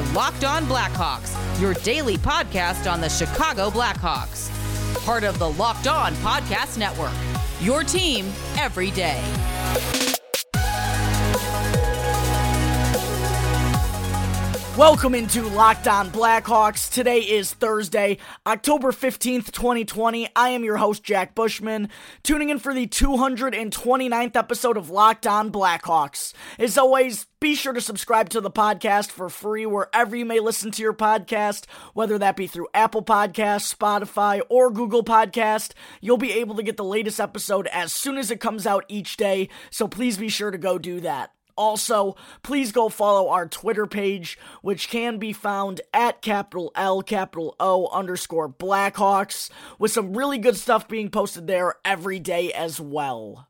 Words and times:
are 0.00 0.12
Locked 0.14 0.44
On 0.44 0.64
Blackhawks, 0.64 1.60
your 1.60 1.74
daily 1.74 2.16
podcast 2.16 2.90
on 2.90 3.00
the 3.00 3.08
Chicago 3.08 3.70
Blackhawks. 3.70 4.50
Part 5.04 5.24
of 5.24 5.38
the 5.38 5.50
Locked 5.50 5.86
On 5.86 6.12
Podcast 6.16 6.78
Network. 6.78 7.12
Your 7.60 7.84
team 7.84 8.32
every 8.56 8.90
day. 8.90 10.09
Welcome 14.80 15.14
into 15.14 15.42
Locked 15.42 15.86
On 15.88 16.08
Blackhawks. 16.08 16.90
Today 16.90 17.18
is 17.18 17.52
Thursday, 17.52 18.16
October 18.46 18.92
15th, 18.92 19.52
2020. 19.52 20.30
I 20.34 20.48
am 20.48 20.64
your 20.64 20.78
host, 20.78 21.04
Jack 21.04 21.34
Bushman, 21.34 21.90
tuning 22.22 22.48
in 22.48 22.58
for 22.58 22.72
the 22.72 22.86
229th 22.86 24.36
episode 24.36 24.78
of 24.78 24.88
Locked 24.88 25.26
On 25.26 25.52
Blackhawks. 25.52 26.32
As 26.58 26.78
always, 26.78 27.26
be 27.40 27.54
sure 27.54 27.74
to 27.74 27.80
subscribe 27.82 28.30
to 28.30 28.40
the 28.40 28.50
podcast 28.50 29.10
for 29.10 29.28
free 29.28 29.66
wherever 29.66 30.16
you 30.16 30.24
may 30.24 30.40
listen 30.40 30.70
to 30.70 30.82
your 30.82 30.94
podcast, 30.94 31.66
whether 31.92 32.16
that 32.16 32.34
be 32.34 32.46
through 32.46 32.68
Apple 32.72 33.04
Podcasts, 33.04 33.76
Spotify, 33.76 34.40
or 34.48 34.70
Google 34.70 35.04
Podcast. 35.04 35.72
You'll 36.00 36.16
be 36.16 36.32
able 36.32 36.54
to 36.54 36.62
get 36.62 36.78
the 36.78 36.84
latest 36.84 37.20
episode 37.20 37.66
as 37.66 37.92
soon 37.92 38.16
as 38.16 38.30
it 38.30 38.40
comes 38.40 38.66
out 38.66 38.86
each 38.88 39.18
day, 39.18 39.50
so 39.68 39.86
please 39.86 40.16
be 40.16 40.30
sure 40.30 40.50
to 40.50 40.56
go 40.56 40.78
do 40.78 41.00
that. 41.00 41.32
Also, 41.60 42.16
please 42.42 42.72
go 42.72 42.88
follow 42.88 43.28
our 43.28 43.46
Twitter 43.46 43.86
page, 43.86 44.38
which 44.62 44.88
can 44.88 45.18
be 45.18 45.34
found 45.34 45.82
at 45.92 46.22
capital 46.22 46.72
L, 46.74 47.02
capital 47.02 47.54
O 47.60 47.86
underscore 47.88 48.48
Blackhawks, 48.48 49.50
with 49.78 49.90
some 49.92 50.16
really 50.16 50.38
good 50.38 50.56
stuff 50.56 50.88
being 50.88 51.10
posted 51.10 51.46
there 51.46 51.74
every 51.84 52.18
day 52.18 52.50
as 52.50 52.80
well. 52.80 53.49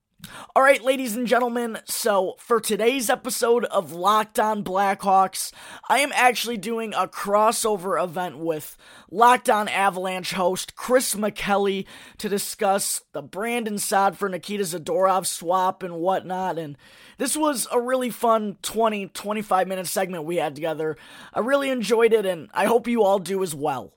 All 0.55 0.63
right, 0.63 0.83
ladies 0.83 1.17
and 1.17 1.27
gentlemen, 1.27 1.79
so 1.85 2.35
for 2.39 2.61
today's 2.61 3.09
episode 3.09 3.65
of 3.67 3.93
Locked 3.93 4.39
On 4.39 4.63
Blackhawks, 4.65 5.53
I 5.89 6.01
am 6.01 6.13
actually 6.15 6.57
doing 6.57 6.93
a 6.93 7.07
crossover 7.07 8.03
event 8.03 8.39
with 8.39 8.77
Locked 9.11 9.49
On 9.49 9.69
Avalanche 9.69 10.33
host 10.33 10.77
Chris 10.77 11.15
McKelly 11.15 11.87
to 12.19 12.29
discuss 12.29 13.03
the 13.13 13.23
Brandon 13.23 13.79
Saad 13.79 14.19
for 14.19 14.29
Nikita 14.29 14.65
Zadorov 14.65 15.27
swap 15.27 15.83
and 15.83 15.95
whatnot. 15.97 16.59
And 16.59 16.77
this 17.19 17.37
was 17.37 17.67
a 17.73 17.81
really 17.81 18.11
fun 18.11 18.57
20, 18.63 19.09
25 19.09 19.69
minute 19.69 19.87
segment 19.87 20.25
we 20.25 20.37
had 20.37 20.55
together. 20.55 20.97
I 21.33 21.41
really 21.41 21.71
enjoyed 21.71 22.13
it, 22.13 22.27
and 22.27 22.51
I 22.53 22.67
hope 22.67 22.89
you 22.89 23.03
all 23.03 23.19
do 23.19 23.43
as 23.43 23.55
well. 23.55 23.95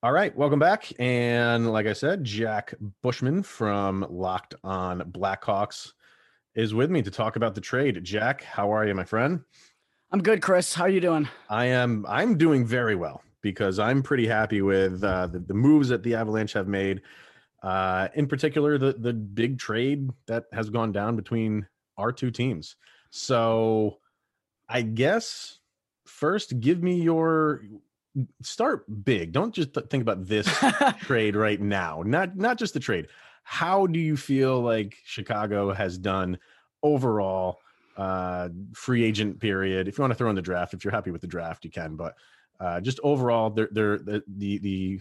All 0.00 0.12
right, 0.12 0.34
welcome 0.36 0.60
back. 0.60 0.92
And 1.00 1.72
like 1.72 1.88
I 1.88 1.92
said, 1.92 2.22
Jack 2.22 2.72
Bushman 3.02 3.42
from 3.42 4.06
Locked 4.08 4.54
On 4.62 5.00
Blackhawks 5.00 5.92
is 6.54 6.72
with 6.72 6.88
me 6.88 7.02
to 7.02 7.10
talk 7.10 7.34
about 7.34 7.56
the 7.56 7.60
trade. 7.60 8.04
Jack, 8.04 8.44
how 8.44 8.72
are 8.72 8.86
you, 8.86 8.94
my 8.94 9.02
friend? 9.02 9.40
I'm 10.12 10.22
good, 10.22 10.40
Chris. 10.40 10.72
How 10.72 10.84
are 10.84 10.88
you 10.88 11.00
doing? 11.00 11.28
I 11.50 11.64
am. 11.64 12.06
I'm 12.08 12.38
doing 12.38 12.64
very 12.64 12.94
well 12.94 13.24
because 13.40 13.80
I'm 13.80 14.00
pretty 14.00 14.24
happy 14.24 14.62
with 14.62 15.02
uh, 15.02 15.26
the, 15.26 15.40
the 15.40 15.54
moves 15.54 15.88
that 15.88 16.04
the 16.04 16.14
Avalanche 16.14 16.52
have 16.52 16.68
made. 16.68 17.02
Uh, 17.64 18.06
in 18.14 18.28
particular, 18.28 18.78
the 18.78 18.92
the 18.92 19.12
big 19.12 19.58
trade 19.58 20.08
that 20.28 20.44
has 20.52 20.70
gone 20.70 20.92
down 20.92 21.16
between 21.16 21.66
our 21.96 22.12
two 22.12 22.30
teams. 22.30 22.76
So, 23.10 23.98
I 24.68 24.82
guess 24.82 25.58
first, 26.06 26.60
give 26.60 26.84
me 26.84 27.02
your 27.02 27.62
start 28.42 28.84
big. 29.04 29.32
Don't 29.32 29.54
just 29.54 29.74
think 29.90 30.02
about 30.02 30.26
this 30.26 30.48
trade 31.00 31.36
right 31.36 31.60
now. 31.60 32.02
Not 32.04 32.36
not 32.36 32.58
just 32.58 32.74
the 32.74 32.80
trade. 32.80 33.08
How 33.42 33.86
do 33.86 33.98
you 33.98 34.16
feel 34.16 34.60
like 34.60 34.96
Chicago 35.04 35.72
has 35.72 35.98
done 35.98 36.38
overall 36.82 37.58
uh 37.96 38.48
free 38.74 39.04
agent 39.04 39.40
period? 39.40 39.88
If 39.88 39.98
you 39.98 40.02
want 40.02 40.12
to 40.12 40.16
throw 40.16 40.30
in 40.30 40.36
the 40.36 40.42
draft, 40.42 40.74
if 40.74 40.84
you're 40.84 40.92
happy 40.92 41.10
with 41.10 41.20
the 41.20 41.26
draft, 41.26 41.64
you 41.64 41.70
can, 41.70 41.96
but 41.96 42.14
uh 42.60 42.80
just 42.80 43.00
overall 43.02 43.50
they're 43.50 43.68
they're 43.72 43.98
the 43.98 44.22
the 44.26 44.58
the, 44.58 45.00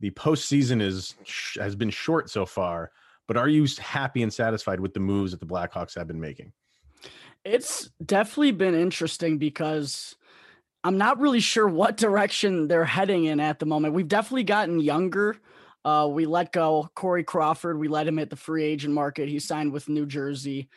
the 0.00 0.10
postseason 0.12 0.80
is 0.80 1.14
has 1.56 1.74
been 1.76 1.90
short 1.90 2.30
so 2.30 2.46
far, 2.46 2.90
but 3.26 3.36
are 3.36 3.48
you 3.48 3.66
happy 3.78 4.22
and 4.22 4.32
satisfied 4.32 4.80
with 4.80 4.94
the 4.94 5.00
moves 5.00 5.32
that 5.32 5.40
the 5.40 5.46
Blackhawks 5.46 5.94
have 5.96 6.06
been 6.06 6.20
making? 6.20 6.52
It's 7.44 7.90
definitely 8.04 8.52
been 8.52 8.74
interesting 8.74 9.38
because 9.38 10.16
I'm 10.88 10.96
not 10.96 11.20
really 11.20 11.40
sure 11.40 11.68
what 11.68 11.98
direction 11.98 12.66
they're 12.66 12.82
heading 12.82 13.26
in 13.26 13.40
at 13.40 13.58
the 13.58 13.66
moment. 13.66 13.92
We've 13.92 14.08
definitely 14.08 14.44
gotten 14.44 14.80
younger. 14.80 15.36
Uh, 15.84 16.08
we 16.10 16.24
let 16.24 16.50
go 16.50 16.88
Corey 16.94 17.24
Crawford. 17.24 17.78
We 17.78 17.88
let 17.88 18.06
him 18.06 18.16
hit 18.16 18.30
the 18.30 18.36
free 18.36 18.64
agent 18.64 18.94
market. 18.94 19.28
He 19.28 19.38
signed 19.38 19.70
with 19.70 19.90
New 19.90 20.06
Jersey. 20.06 20.70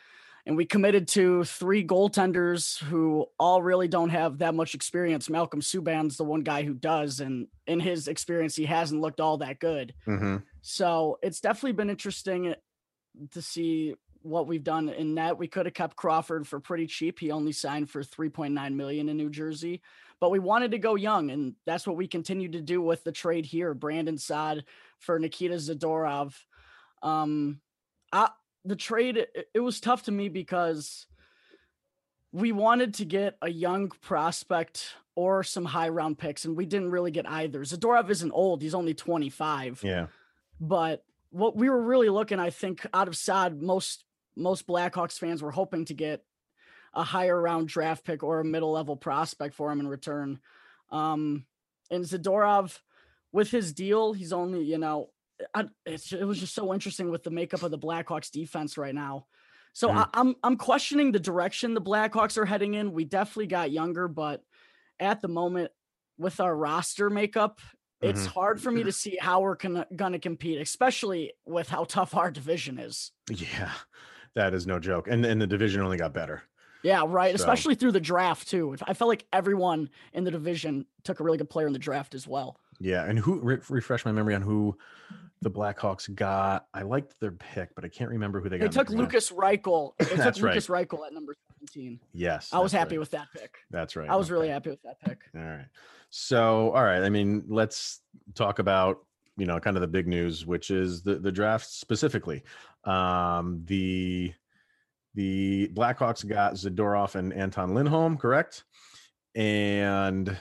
And 0.44 0.54
we 0.54 0.66
committed 0.66 1.08
to 1.08 1.44
three 1.44 1.82
goaltenders 1.82 2.78
who 2.78 3.24
all 3.40 3.62
really 3.62 3.88
don't 3.88 4.10
have 4.10 4.36
that 4.38 4.54
much 4.54 4.74
experience. 4.74 5.30
Malcolm 5.30 5.62
Subban's 5.62 6.18
the 6.18 6.24
one 6.24 6.42
guy 6.42 6.62
who 6.62 6.74
does. 6.74 7.20
And 7.20 7.46
in 7.66 7.80
his 7.80 8.06
experience, 8.06 8.54
he 8.54 8.66
hasn't 8.66 9.00
looked 9.00 9.18
all 9.18 9.38
that 9.38 9.60
good. 9.60 9.94
Mm-hmm. 10.06 10.36
So 10.60 11.20
it's 11.22 11.40
definitely 11.40 11.72
been 11.72 11.88
interesting 11.88 12.54
to 13.30 13.40
see 13.40 13.94
what 14.22 14.46
we've 14.46 14.64
done 14.64 14.88
in 14.88 15.14
net. 15.14 15.38
We 15.38 15.48
could 15.48 15.66
have 15.66 15.74
kept 15.74 15.96
Crawford 15.96 16.46
for 16.46 16.60
pretty 16.60 16.86
cheap. 16.86 17.18
He 17.18 17.30
only 17.30 17.52
signed 17.52 17.90
for 17.90 18.02
3.9 18.02 18.74
million 18.74 19.08
in 19.08 19.16
New 19.16 19.30
Jersey, 19.30 19.82
but 20.20 20.30
we 20.30 20.38
wanted 20.38 20.70
to 20.72 20.78
go 20.78 20.94
young, 20.94 21.30
and 21.30 21.54
that's 21.66 21.86
what 21.86 21.96
we 21.96 22.06
continue 22.06 22.48
to 22.50 22.60
do 22.60 22.80
with 22.80 23.04
the 23.04 23.12
trade 23.12 23.46
here. 23.46 23.74
Brandon 23.74 24.18
Saad 24.18 24.64
for 24.98 25.18
Nikita 25.18 25.54
Zadorov. 25.54 26.34
Um, 27.02 27.60
I, 28.12 28.30
the 28.64 28.76
trade 28.76 29.16
it, 29.16 29.48
it 29.54 29.60
was 29.60 29.80
tough 29.80 30.04
to 30.04 30.12
me 30.12 30.28
because 30.28 31.06
we 32.32 32.52
wanted 32.52 32.94
to 32.94 33.04
get 33.04 33.36
a 33.42 33.50
young 33.50 33.88
prospect 33.88 34.94
or 35.14 35.42
some 35.42 35.64
high 35.64 35.88
round 35.88 36.18
picks, 36.18 36.44
and 36.44 36.56
we 36.56 36.66
didn't 36.66 36.90
really 36.90 37.10
get 37.10 37.28
either. 37.28 37.60
Zadorov 37.60 38.08
isn't 38.10 38.32
old; 38.32 38.62
he's 38.62 38.74
only 38.74 38.94
25. 38.94 39.82
Yeah, 39.82 40.06
but 40.60 41.04
what 41.30 41.56
we 41.56 41.68
were 41.68 41.82
really 41.82 42.08
looking, 42.08 42.38
I 42.38 42.50
think, 42.50 42.86
out 42.94 43.08
of 43.08 43.16
Saad, 43.16 43.60
most 43.60 44.04
most 44.36 44.66
Blackhawks 44.66 45.18
fans 45.18 45.42
were 45.42 45.50
hoping 45.50 45.84
to 45.86 45.94
get 45.94 46.24
a 46.94 47.02
higher 47.02 47.40
round 47.40 47.68
draft 47.68 48.04
pick 48.04 48.22
or 48.22 48.40
a 48.40 48.44
middle 48.44 48.72
level 48.72 48.96
prospect 48.96 49.54
for 49.54 49.70
him 49.70 49.80
in 49.80 49.88
return. 49.88 50.40
Um, 50.90 51.46
and 51.90 52.04
Zadorov, 52.04 52.78
with 53.32 53.50
his 53.50 53.72
deal, 53.72 54.12
he's 54.12 54.32
only, 54.32 54.64
you 54.64 54.78
know, 54.78 55.10
I, 55.54 55.66
it 55.86 56.26
was 56.26 56.38
just 56.38 56.54
so 56.54 56.72
interesting 56.72 57.10
with 57.10 57.22
the 57.22 57.30
makeup 57.30 57.62
of 57.62 57.70
the 57.70 57.78
Blackhawks 57.78 58.30
defense 58.30 58.78
right 58.78 58.94
now. 58.94 59.26
So 59.72 59.88
mm. 59.88 59.96
I, 59.96 60.06
I'm 60.14 60.34
I'm 60.42 60.56
questioning 60.56 61.12
the 61.12 61.18
direction 61.18 61.74
the 61.74 61.80
Blackhawks 61.80 62.36
are 62.36 62.44
heading 62.44 62.74
in. 62.74 62.92
We 62.92 63.04
definitely 63.04 63.46
got 63.46 63.70
younger, 63.70 64.06
but 64.06 64.42
at 65.00 65.22
the 65.22 65.28
moment, 65.28 65.72
with 66.18 66.40
our 66.40 66.54
roster 66.54 67.10
makeup, 67.10 67.60
it's 68.00 68.22
mm-hmm. 68.22 68.30
hard 68.30 68.60
for 68.60 68.70
me 68.70 68.84
to 68.84 68.92
see 68.92 69.16
how 69.20 69.40
we're 69.40 69.56
gonna, 69.56 69.86
gonna 69.94 70.18
compete, 70.18 70.60
especially 70.60 71.32
with 71.46 71.68
how 71.68 71.84
tough 71.84 72.14
our 72.14 72.30
division 72.30 72.78
is. 72.78 73.12
Yeah, 73.30 73.72
that 74.34 74.54
is 74.54 74.66
no 74.66 74.78
joke. 74.78 75.08
And 75.08 75.24
and 75.24 75.40
the 75.40 75.46
division 75.46 75.80
only 75.82 75.96
got 75.96 76.12
better. 76.14 76.42
Yeah, 76.82 77.04
right. 77.06 77.30
So. 77.30 77.42
Especially 77.42 77.74
through 77.74 77.92
the 77.92 78.00
draft 78.00 78.48
too. 78.48 78.76
I 78.86 78.94
felt 78.94 79.08
like 79.08 79.24
everyone 79.32 79.88
in 80.12 80.24
the 80.24 80.30
division 80.30 80.86
took 81.04 81.20
a 81.20 81.24
really 81.24 81.38
good 81.38 81.50
player 81.50 81.66
in 81.66 81.72
the 81.72 81.78
draft 81.78 82.14
as 82.14 82.26
well. 82.26 82.56
Yeah, 82.80 83.04
and 83.04 83.18
who 83.18 83.40
re- 83.40 83.58
refresh 83.68 84.04
my 84.04 84.12
memory 84.12 84.34
on 84.34 84.42
who 84.42 84.76
the 85.40 85.50
Blackhawks 85.50 86.12
got? 86.14 86.66
I 86.74 86.82
liked 86.82 87.18
their 87.20 87.32
pick, 87.32 87.74
but 87.74 87.84
I 87.84 87.88
can't 87.88 88.10
remember 88.10 88.40
who 88.40 88.48
they 88.48 88.58
got. 88.58 88.64
They 88.72 88.78
took 88.78 88.90
Lukas 88.90 89.30
Reichel. 89.30 89.92
They 89.98 90.16
That's 90.16 90.38
took 90.38 90.46
right. 90.46 90.54
Lukas 90.54 90.66
Reichel 90.66 91.06
at 91.06 91.12
number 91.12 91.36
seventeen. 91.48 92.00
Yes, 92.12 92.48
I 92.52 92.58
was 92.58 92.72
happy 92.72 92.96
right. 92.96 93.00
with 93.00 93.10
that 93.12 93.28
pick. 93.36 93.54
That's 93.70 93.94
right. 93.94 94.08
I 94.08 94.16
was 94.16 94.26
okay. 94.26 94.32
really 94.32 94.48
happy 94.48 94.70
with 94.70 94.82
that 94.82 95.00
pick. 95.00 95.20
All 95.36 95.42
right. 95.42 95.66
So, 96.10 96.72
all 96.72 96.84
right. 96.84 97.02
I 97.02 97.08
mean, 97.08 97.44
let's 97.48 98.00
talk 98.34 98.58
about 98.58 99.04
you 99.36 99.46
know 99.46 99.60
kind 99.60 99.76
of 99.76 99.80
the 99.80 99.88
big 99.88 100.08
news, 100.08 100.44
which 100.44 100.70
is 100.70 101.02
the 101.02 101.16
the 101.16 101.32
draft 101.32 101.66
specifically. 101.66 102.42
Um, 102.84 103.62
the 103.64 104.32
the 105.14 105.68
Blackhawks 105.74 106.26
got 106.26 106.54
Zadorov 106.54 107.14
and 107.14 107.32
Anton 107.32 107.74
Lindholm, 107.74 108.16
correct? 108.16 108.64
And 109.34 110.36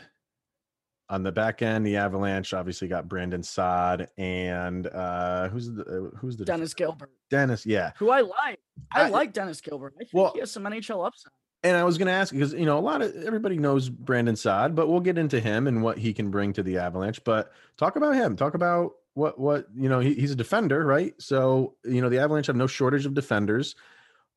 on 1.09 1.23
the 1.23 1.31
back 1.31 1.61
end, 1.61 1.85
the 1.85 1.97
Avalanche 1.97 2.53
obviously 2.53 2.87
got 2.87 3.09
Brandon 3.09 3.43
Saad 3.43 4.07
and 4.17 4.87
uh, 4.87 5.49
who's 5.49 5.69
the 5.69 5.81
uh, 5.83 6.17
who's 6.17 6.37
the 6.37 6.45
Dennis 6.45 6.73
Gilbert. 6.73 7.11
Dennis, 7.29 7.65
yeah, 7.65 7.91
who 7.97 8.09
I 8.09 8.21
like. 8.21 8.59
I, 8.93 9.03
I 9.03 9.09
like 9.09 9.33
Dennis 9.33 9.59
Gilbert. 9.59 9.93
I 9.97 9.99
think 9.99 10.09
well, 10.13 10.31
he 10.33 10.39
has 10.39 10.51
some 10.51 10.63
NHL 10.63 11.05
upside. 11.05 11.33
And 11.63 11.77
I 11.77 11.83
was 11.83 11.99
going 11.99 12.07
to 12.07 12.13
ask 12.13 12.33
because 12.33 12.53
you 12.53 12.65
know 12.65 12.79
a 12.79 12.81
lot 12.81 13.01
of 13.01 13.13
everybody 13.23 13.57
knows 13.57 13.89
Brandon 13.89 14.35
Saad, 14.35 14.73
but 14.73 14.87
we'll 14.87 15.01
get 15.01 15.17
into 15.17 15.39
him 15.39 15.67
and 15.67 15.83
what 15.83 15.97
he 15.97 16.13
can 16.13 16.31
bring 16.31 16.53
to 16.53 16.63
the 16.63 16.77
Avalanche. 16.77 17.23
But 17.23 17.51
talk 17.77 17.97
about 17.97 18.15
him. 18.15 18.35
Talk 18.37 18.55
about 18.55 18.93
what 19.13 19.39
what 19.39 19.65
you 19.75 19.89
know. 19.89 19.99
He, 19.99 20.13
he's 20.13 20.31
a 20.31 20.35
defender, 20.35 20.85
right? 20.85 21.13
So 21.19 21.75
you 21.83 22.01
know 22.01 22.09
the 22.09 22.19
Avalanche 22.19 22.47
have 22.47 22.55
no 22.55 22.67
shortage 22.67 23.05
of 23.05 23.13
defenders. 23.13 23.75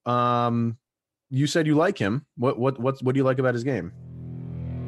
Um, 0.07 0.79
you 1.31 1.47
said 1.47 1.67
you 1.67 1.75
like 1.75 1.99
him. 1.99 2.27
What 2.37 2.59
what 2.59 2.79
what 2.79 3.03
what 3.03 3.15
do 3.15 3.19
you 3.19 3.25
like 3.25 3.39
about 3.39 3.55
his 3.55 3.65
game? 3.65 3.93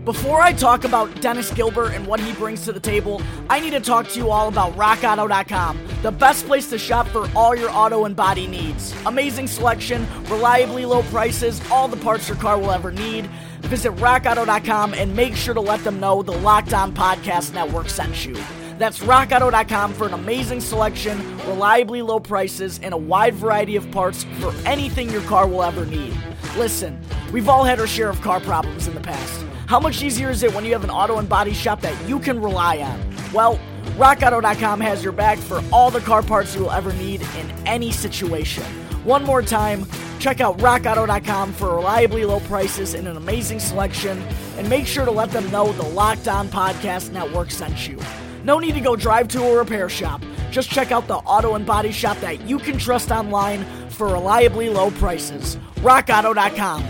Before 0.07 0.41
I 0.41 0.53
talk 0.53 0.85
about 0.85 1.21
Dennis 1.21 1.51
Gilbert 1.51 1.91
and 1.93 2.07
what 2.07 2.21
he 2.21 2.33
brings 2.35 2.65
to 2.67 2.73
the 2.73 2.79
table, 2.79 3.21
I 3.51 3.59
need 3.59 3.73
to 3.73 3.81
talk 3.81 4.07
to 4.11 4.21
you 4.21 4.31
all 4.31 4.47
about 4.47 4.77
RockAuto.com, 4.77 5.81
the 6.03 6.13
best 6.13 6.47
place 6.47 6.71
to 6.71 6.79
shop 6.79 7.09
for 7.09 7.29
all 7.35 7.57
your 7.57 7.71
auto 7.71 8.05
and 8.05 8.15
body 8.15 8.47
needs. 8.47 8.95
Amazing 9.05 9.49
selection, 9.49 10.07
reliably 10.29 10.85
low 10.85 11.03
prices, 11.03 11.61
all 11.73 11.89
the 11.89 11.97
parts 11.97 12.29
your 12.29 12.37
car 12.37 12.57
will 12.57 12.71
ever 12.71 12.93
need. 12.93 13.27
Visit 13.63 13.97
RockAuto.com 13.97 14.95
and 14.95 15.17
make 15.17 15.35
sure 15.35 15.55
to 15.55 15.61
let 15.61 15.83
them 15.83 15.99
know 15.99 16.23
the 16.23 16.39
Locked 16.39 16.73
On 16.73 16.95
Podcast 16.95 17.53
Network 17.53 17.89
sent 17.89 18.25
you. 18.25 18.37
That's 18.79 18.99
rockauto.com 18.99 19.95
for 19.95 20.07
an 20.07 20.13
amazing 20.13 20.61
selection, 20.61 21.39
reliably 21.47 22.03
low 22.03 22.21
prices, 22.21 22.79
and 22.83 22.93
a 22.93 22.97
wide 22.97 23.35
variety 23.35 23.77
of 23.77 23.91
parts 23.91 24.25
for 24.41 24.53
anything 24.67 25.09
your 25.11 25.23
car 25.23 25.49
will 25.49 25.63
ever 25.63 25.87
need. 25.87 26.15
Listen, 26.57 27.01
we've 27.33 27.49
all 27.49 27.65
had 27.65 27.81
our 27.81 27.87
share 27.87 28.11
of 28.11 28.21
car 28.21 28.41
problems 28.41 28.87
in 28.87 28.95
the 28.95 29.01
past. 29.01 29.45
How 29.67 29.81
much 29.81 30.03
easier 30.03 30.31
is 30.31 30.43
it 30.43 30.55
when 30.55 30.65
you 30.65 30.73
have 30.75 30.85
an 30.85 30.91
auto 30.91 31.19
and 31.19 31.29
body 31.29 31.53
shop 31.53 31.81
that 31.81 32.09
you 32.09 32.21
can 32.21 32.41
rely 32.41 32.79
on? 32.79 33.01
Well, 33.33 33.59
RockAuto.com 33.97 34.81
has 34.81 35.03
your 35.03 35.13
back 35.13 35.39
for 35.39 35.63
all 35.73 35.91
the 35.91 36.01
car 36.01 36.23
parts 36.23 36.55
you 36.55 36.63
will 36.63 36.71
ever 36.71 36.93
need 36.93 37.23
in 37.23 37.51
any 37.67 37.91
situation. 37.91 38.63
One 39.05 39.25
more 39.25 39.41
time, 39.41 39.87
check 40.19 40.41
out 40.41 40.59
RockAuto.com 40.59 41.53
for 41.55 41.77
reliably 41.77 42.25
low 42.27 42.41
prices 42.41 42.95
and 42.95 43.09
an 43.09 43.17
amazing 43.17 43.61
selection, 43.61 44.23
and 44.59 44.69
make 44.69 44.87
sure 44.87 45.05
to 45.05 45.11
let 45.11 45.31
them 45.31 45.51
know 45.51 45.73
the 45.73 45.83
Locked 45.83 46.29
On 46.29 46.49
Podcast 46.49 47.11
Network 47.11 47.51
sent 47.51 47.89
you. 47.89 47.99
No 48.47 48.61
need 48.61 48.77
to 48.77 48.81
go 48.81 48.95
drive 48.95 49.27
to 49.29 49.43
a 49.43 49.59
repair 49.59 49.89
shop. 49.89 50.23
Just 50.53 50.71
check 50.71 50.93
out 50.93 51.09
the 51.09 51.17
auto 51.17 51.57
and 51.57 51.67
body 51.67 51.91
shop 51.91 52.17
that 52.21 52.43
you 52.43 52.61
can 52.61 52.79
trust 52.79 53.11
online 53.11 53.65
for 53.91 54.07
reliably 54.07 54.69
low 54.69 54.93
prices. 54.93 55.57
RockAuto.com. 55.79 56.85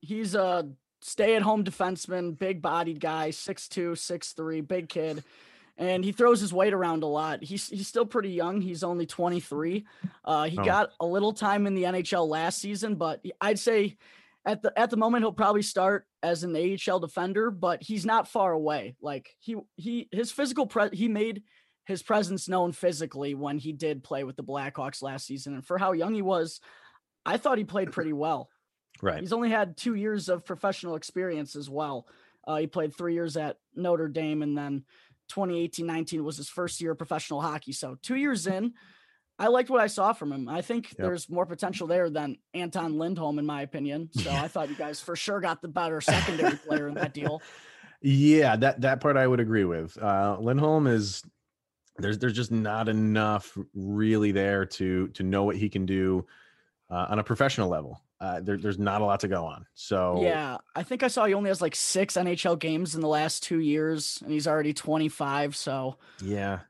He's 0.00 0.34
a 0.34 0.68
stay-at-home 1.00 1.62
defenseman, 1.62 2.36
big-bodied 2.36 2.98
guy, 2.98 3.30
6'2", 3.30 3.92
6'3", 3.92 4.66
big 4.66 4.88
kid, 4.88 5.22
and 5.78 6.04
he 6.04 6.12
throws 6.12 6.40
his 6.40 6.52
weight 6.52 6.72
around 6.74 7.02
a 7.02 7.06
lot. 7.06 7.42
He's 7.42 7.68
he's 7.68 7.88
still 7.88 8.06
pretty 8.06 8.30
young. 8.30 8.60
He's 8.60 8.82
only 8.84 9.06
23. 9.06 9.84
Uh, 10.24 10.44
he 10.48 10.58
Oh. 10.58 10.64
got 10.64 10.90
a 11.00 11.06
little 11.06 11.32
time 11.32 11.66
in 11.66 11.74
the 11.74 11.84
NHL 11.84 12.28
last 12.28 12.58
season, 12.58 12.96
but 12.96 13.24
I'd 13.40 13.58
say 13.58 13.96
at 14.44 14.60
the 14.62 14.76
at 14.78 14.90
the 14.90 14.96
moment 14.96 15.22
he'll 15.22 15.32
probably 15.32 15.62
start 15.62 16.06
as 16.22 16.44
an 16.44 16.54
AHL 16.56 16.98
defender, 17.00 17.50
but 17.50 17.82
he's 17.82 18.04
not 18.04 18.28
far 18.28 18.52
away. 18.52 18.96
Like 19.00 19.34
he 19.40 19.56
he 19.76 20.08
his 20.12 20.30
physical 20.30 20.66
pre- 20.66 20.94
he 20.94 21.08
made 21.08 21.42
his 21.86 22.02
presence 22.02 22.48
known 22.48 22.70
physically 22.72 23.34
when 23.34 23.58
he 23.58 23.72
did 23.72 24.04
play 24.04 24.22
with 24.24 24.36
the 24.36 24.44
Blackhawks 24.44 25.02
last 25.02 25.26
season, 25.26 25.54
and 25.54 25.66
for 25.66 25.78
how 25.78 25.92
young 25.92 26.14
he 26.14 26.22
was, 26.22 26.60
I 27.26 27.38
thought 27.38 27.58
he 27.58 27.64
played 27.64 27.90
pretty 27.92 28.12
well. 28.12 28.50
Right. 29.00 29.20
He's 29.20 29.32
only 29.32 29.50
had 29.50 29.76
two 29.76 29.94
years 29.94 30.28
of 30.28 30.44
professional 30.44 30.94
experience 30.96 31.56
as 31.56 31.68
well. 31.68 32.06
Uh, 32.46 32.56
he 32.58 32.66
played 32.68 32.94
three 32.94 33.14
years 33.14 33.36
at 33.36 33.56
Notre 33.74 34.06
Dame, 34.08 34.42
and 34.42 34.56
then 34.56 34.84
2018 35.32 35.86
19 35.86 36.24
was 36.24 36.36
his 36.36 36.48
first 36.48 36.80
year 36.80 36.92
of 36.92 36.98
professional 36.98 37.40
hockey. 37.40 37.72
So, 37.72 37.96
two 38.02 38.16
years 38.16 38.46
in, 38.46 38.74
I 39.38 39.48
liked 39.48 39.70
what 39.70 39.80
I 39.80 39.86
saw 39.86 40.12
from 40.12 40.32
him. 40.32 40.48
I 40.48 40.60
think 40.60 40.90
there's 40.96 41.28
more 41.28 41.46
potential 41.46 41.86
there 41.86 42.10
than 42.10 42.36
Anton 42.54 42.98
Lindholm, 42.98 43.38
in 43.38 43.46
my 43.46 43.62
opinion. 43.62 44.10
So, 44.12 44.30
I 44.30 44.48
thought 44.48 44.68
you 44.68 44.76
guys 44.76 45.00
for 45.00 45.16
sure 45.16 45.40
got 45.40 45.62
the 45.62 45.68
better 45.68 46.00
secondary 46.00 46.56
player 46.56 46.88
in 46.88 46.94
that 46.94 47.14
deal. 47.14 47.42
Yeah, 48.02 48.56
that 48.56 48.80
that 48.80 49.00
part 49.00 49.16
I 49.16 49.26
would 49.26 49.40
agree 49.40 49.64
with. 49.64 49.96
Uh 50.00 50.36
Lindholm 50.40 50.86
is 50.86 51.22
there's 51.98 52.18
there's 52.18 52.32
just 52.32 52.50
not 52.50 52.88
enough 52.88 53.56
really 53.74 54.32
there 54.32 54.66
to 54.66 55.08
to 55.08 55.22
know 55.22 55.44
what 55.44 55.56
he 55.56 55.68
can 55.68 55.86
do 55.86 56.26
uh, 56.90 57.06
on 57.08 57.18
a 57.18 57.24
professional 57.24 57.68
level. 57.68 58.00
Uh, 58.22 58.40
there, 58.40 58.56
there's 58.56 58.78
not 58.78 59.00
a 59.00 59.04
lot 59.04 59.18
to 59.18 59.26
go 59.26 59.44
on. 59.44 59.66
So 59.74 60.20
Yeah, 60.22 60.58
I 60.76 60.84
think 60.84 61.02
I 61.02 61.08
saw 61.08 61.26
he 61.26 61.34
only 61.34 61.48
has 61.50 61.60
like 61.60 61.74
six 61.74 62.14
NHL 62.14 62.56
games 62.56 62.94
in 62.94 63.00
the 63.00 63.08
last 63.08 63.42
two 63.42 63.58
years, 63.58 64.20
and 64.22 64.30
he's 64.30 64.46
already 64.46 64.72
25. 64.72 65.56
So, 65.56 65.96
yeah, 66.22 66.60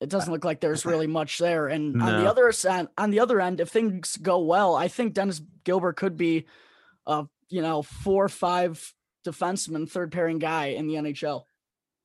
it 0.00 0.08
doesn't 0.08 0.32
look 0.32 0.44
like 0.44 0.58
there's 0.58 0.84
really 0.84 1.06
much 1.06 1.38
there. 1.38 1.68
And 1.68 2.02
on 2.02 2.22
the 2.22 2.28
other 2.28 2.50
side, 2.50 2.88
on 2.98 3.12
the 3.12 3.20
other 3.20 3.40
end, 3.40 3.60
if 3.60 3.68
things 3.68 4.16
go 4.16 4.40
well, 4.40 4.74
I 4.74 4.88
think 4.88 5.14
Dennis 5.14 5.40
Gilbert 5.62 5.96
could 5.96 6.16
be 6.16 6.46
a 7.06 7.26
you 7.50 7.62
know 7.62 7.82
four 7.82 8.24
or 8.24 8.28
five 8.28 8.92
defenseman, 9.24 9.88
third 9.88 10.10
pairing 10.10 10.40
guy 10.40 10.66
in 10.66 10.88
the 10.88 10.94
NHL. 10.94 11.44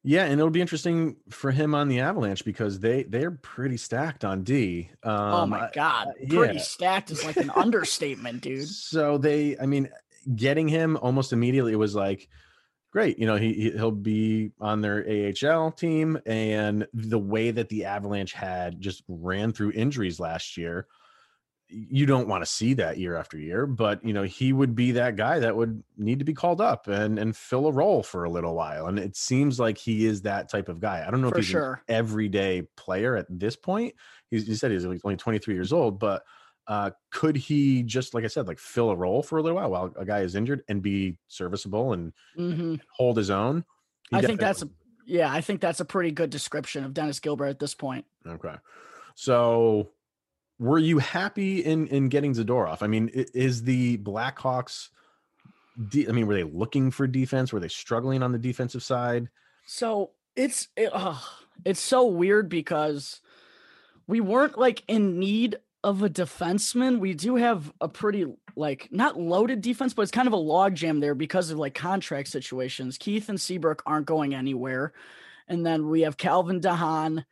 Yeah, 0.03 0.23
and 0.23 0.33
it'll 0.33 0.49
be 0.49 0.61
interesting 0.61 1.17
for 1.29 1.51
him 1.51 1.75
on 1.75 1.87
the 1.87 1.99
Avalanche 1.99 2.43
because 2.43 2.79
they 2.79 3.03
they're 3.03 3.31
pretty 3.31 3.77
stacked 3.77 4.25
on 4.25 4.43
D. 4.43 4.89
Um, 5.03 5.13
oh 5.13 5.45
my 5.45 5.61
I- 5.67 5.71
god, 5.73 6.07
uh, 6.09 6.27
pretty 6.27 6.59
stacked 6.59 7.11
is 7.11 7.23
like 7.23 7.37
an 7.37 7.51
understatement, 7.51 8.41
dude. 8.41 8.67
So 8.67 9.17
they, 9.17 9.57
I 9.59 9.65
mean, 9.65 9.89
getting 10.35 10.67
him 10.67 10.97
almost 10.97 11.33
immediately 11.33 11.75
was 11.75 11.93
like, 11.95 12.27
great. 12.91 13.19
You 13.19 13.27
know, 13.27 13.35
he- 13.35 13.71
he'll 13.71 13.91
be 13.91 14.51
on 14.59 14.81
their 14.81 15.05
AHL 15.07 15.71
team, 15.71 16.19
and 16.25 16.87
the 16.93 17.19
way 17.19 17.51
that 17.51 17.69
the 17.69 17.85
Avalanche 17.85 18.33
had 18.33 18.81
just 18.81 19.03
ran 19.07 19.53
through 19.53 19.71
injuries 19.73 20.19
last 20.19 20.57
year, 20.57 20.87
you 21.71 22.05
don't 22.05 22.27
want 22.27 22.41
to 22.43 22.45
see 22.45 22.73
that 22.75 22.97
year 22.97 23.15
after 23.15 23.37
year. 23.37 23.65
But 23.65 24.03
you 24.05 24.13
know, 24.13 24.23
he 24.23 24.53
would 24.53 24.75
be 24.75 24.91
that 24.93 25.15
guy 25.15 25.39
that 25.39 25.55
would 25.55 25.83
need 25.97 26.19
to 26.19 26.25
be 26.25 26.33
called 26.33 26.61
up 26.61 26.87
and 26.87 27.17
and 27.17 27.35
fill 27.35 27.67
a 27.67 27.71
role 27.71 28.03
for 28.03 28.23
a 28.23 28.29
little 28.29 28.55
while. 28.55 28.87
And 28.87 28.99
it 28.99 29.15
seems 29.15 29.59
like 29.59 29.77
he 29.77 30.05
is 30.05 30.21
that 30.23 30.49
type 30.49 30.69
of 30.69 30.79
guy. 30.79 31.05
I 31.07 31.11
don't 31.11 31.21
know 31.21 31.29
For 31.29 31.35
if 31.35 31.37
he's 31.37 31.49
sure. 31.49 31.83
an 31.87 31.95
everyday 31.95 32.63
player 32.77 33.15
at 33.15 33.27
this 33.29 33.55
point. 33.55 33.95
He's, 34.29 34.47
he 34.47 34.55
said 34.55 34.71
he's 34.71 34.85
only 34.85 35.17
23 35.17 35.53
years 35.53 35.73
old, 35.73 35.99
but 35.99 36.23
uh, 36.67 36.91
could 37.11 37.35
he 37.35 37.83
just 37.83 38.13
like 38.13 38.23
I 38.23 38.27
said, 38.27 38.47
like 38.47 38.59
fill 38.59 38.89
a 38.91 38.95
role 38.95 39.23
for 39.23 39.37
a 39.37 39.41
little 39.41 39.57
while 39.57 39.71
while 39.71 39.93
a 39.97 40.05
guy 40.05 40.19
is 40.21 40.35
injured 40.35 40.63
and 40.67 40.81
be 40.81 41.17
serviceable 41.27 41.93
and 41.93 42.13
hmm 42.35 42.75
hold 42.95 43.17
his 43.17 43.29
own? 43.29 43.65
He 44.09 44.17
I 44.17 44.21
think 44.21 44.39
that's 44.39 44.61
a 44.61 44.69
yeah, 45.05 45.31
I 45.31 45.41
think 45.41 45.61
that's 45.61 45.79
a 45.79 45.85
pretty 45.85 46.11
good 46.11 46.29
description 46.29 46.83
of 46.83 46.93
Dennis 46.93 47.19
Gilbert 47.19 47.47
at 47.47 47.59
this 47.59 47.73
point. 47.73 48.05
okay. 48.25 48.55
So, 49.15 49.91
were 50.61 50.77
you 50.77 50.99
happy 50.99 51.59
in 51.65 51.87
in 51.87 52.07
getting 52.07 52.33
Zadorov? 52.33 52.83
I 52.83 52.87
mean, 52.87 53.09
is 53.13 53.63
the 53.63 53.97
Blackhawks? 53.97 54.89
De- 55.89 56.07
I 56.07 56.11
mean, 56.11 56.27
were 56.27 56.35
they 56.35 56.43
looking 56.43 56.91
for 56.91 57.07
defense? 57.07 57.51
Were 57.51 57.59
they 57.59 57.67
struggling 57.67 58.21
on 58.21 58.31
the 58.31 58.37
defensive 58.37 58.83
side? 58.83 59.27
So 59.65 60.11
it's 60.35 60.67
it, 60.77 60.91
ugh, 60.93 61.21
it's 61.65 61.79
so 61.79 62.05
weird 62.05 62.47
because 62.47 63.21
we 64.05 64.21
weren't 64.21 64.57
like 64.57 64.83
in 64.87 65.17
need 65.17 65.57
of 65.83 66.03
a 66.03 66.09
defenseman. 66.09 66.99
We 66.99 67.15
do 67.15 67.37
have 67.37 67.73
a 67.81 67.89
pretty 67.89 68.27
like 68.55 68.87
not 68.91 69.19
loaded 69.19 69.61
defense, 69.61 69.95
but 69.95 70.03
it's 70.03 70.11
kind 70.11 70.27
of 70.27 70.33
a 70.33 70.37
logjam 70.37 71.01
there 71.01 71.15
because 71.15 71.49
of 71.49 71.57
like 71.57 71.73
contract 71.73 72.27
situations. 72.27 72.99
Keith 72.99 73.29
and 73.29 73.41
Seabrook 73.41 73.81
aren't 73.87 74.05
going 74.05 74.35
anywhere, 74.35 74.93
and 75.47 75.65
then 75.65 75.89
we 75.89 76.01
have 76.01 76.17
Calvin 76.17 76.59
de 76.59 76.71
Haan, 76.71 77.25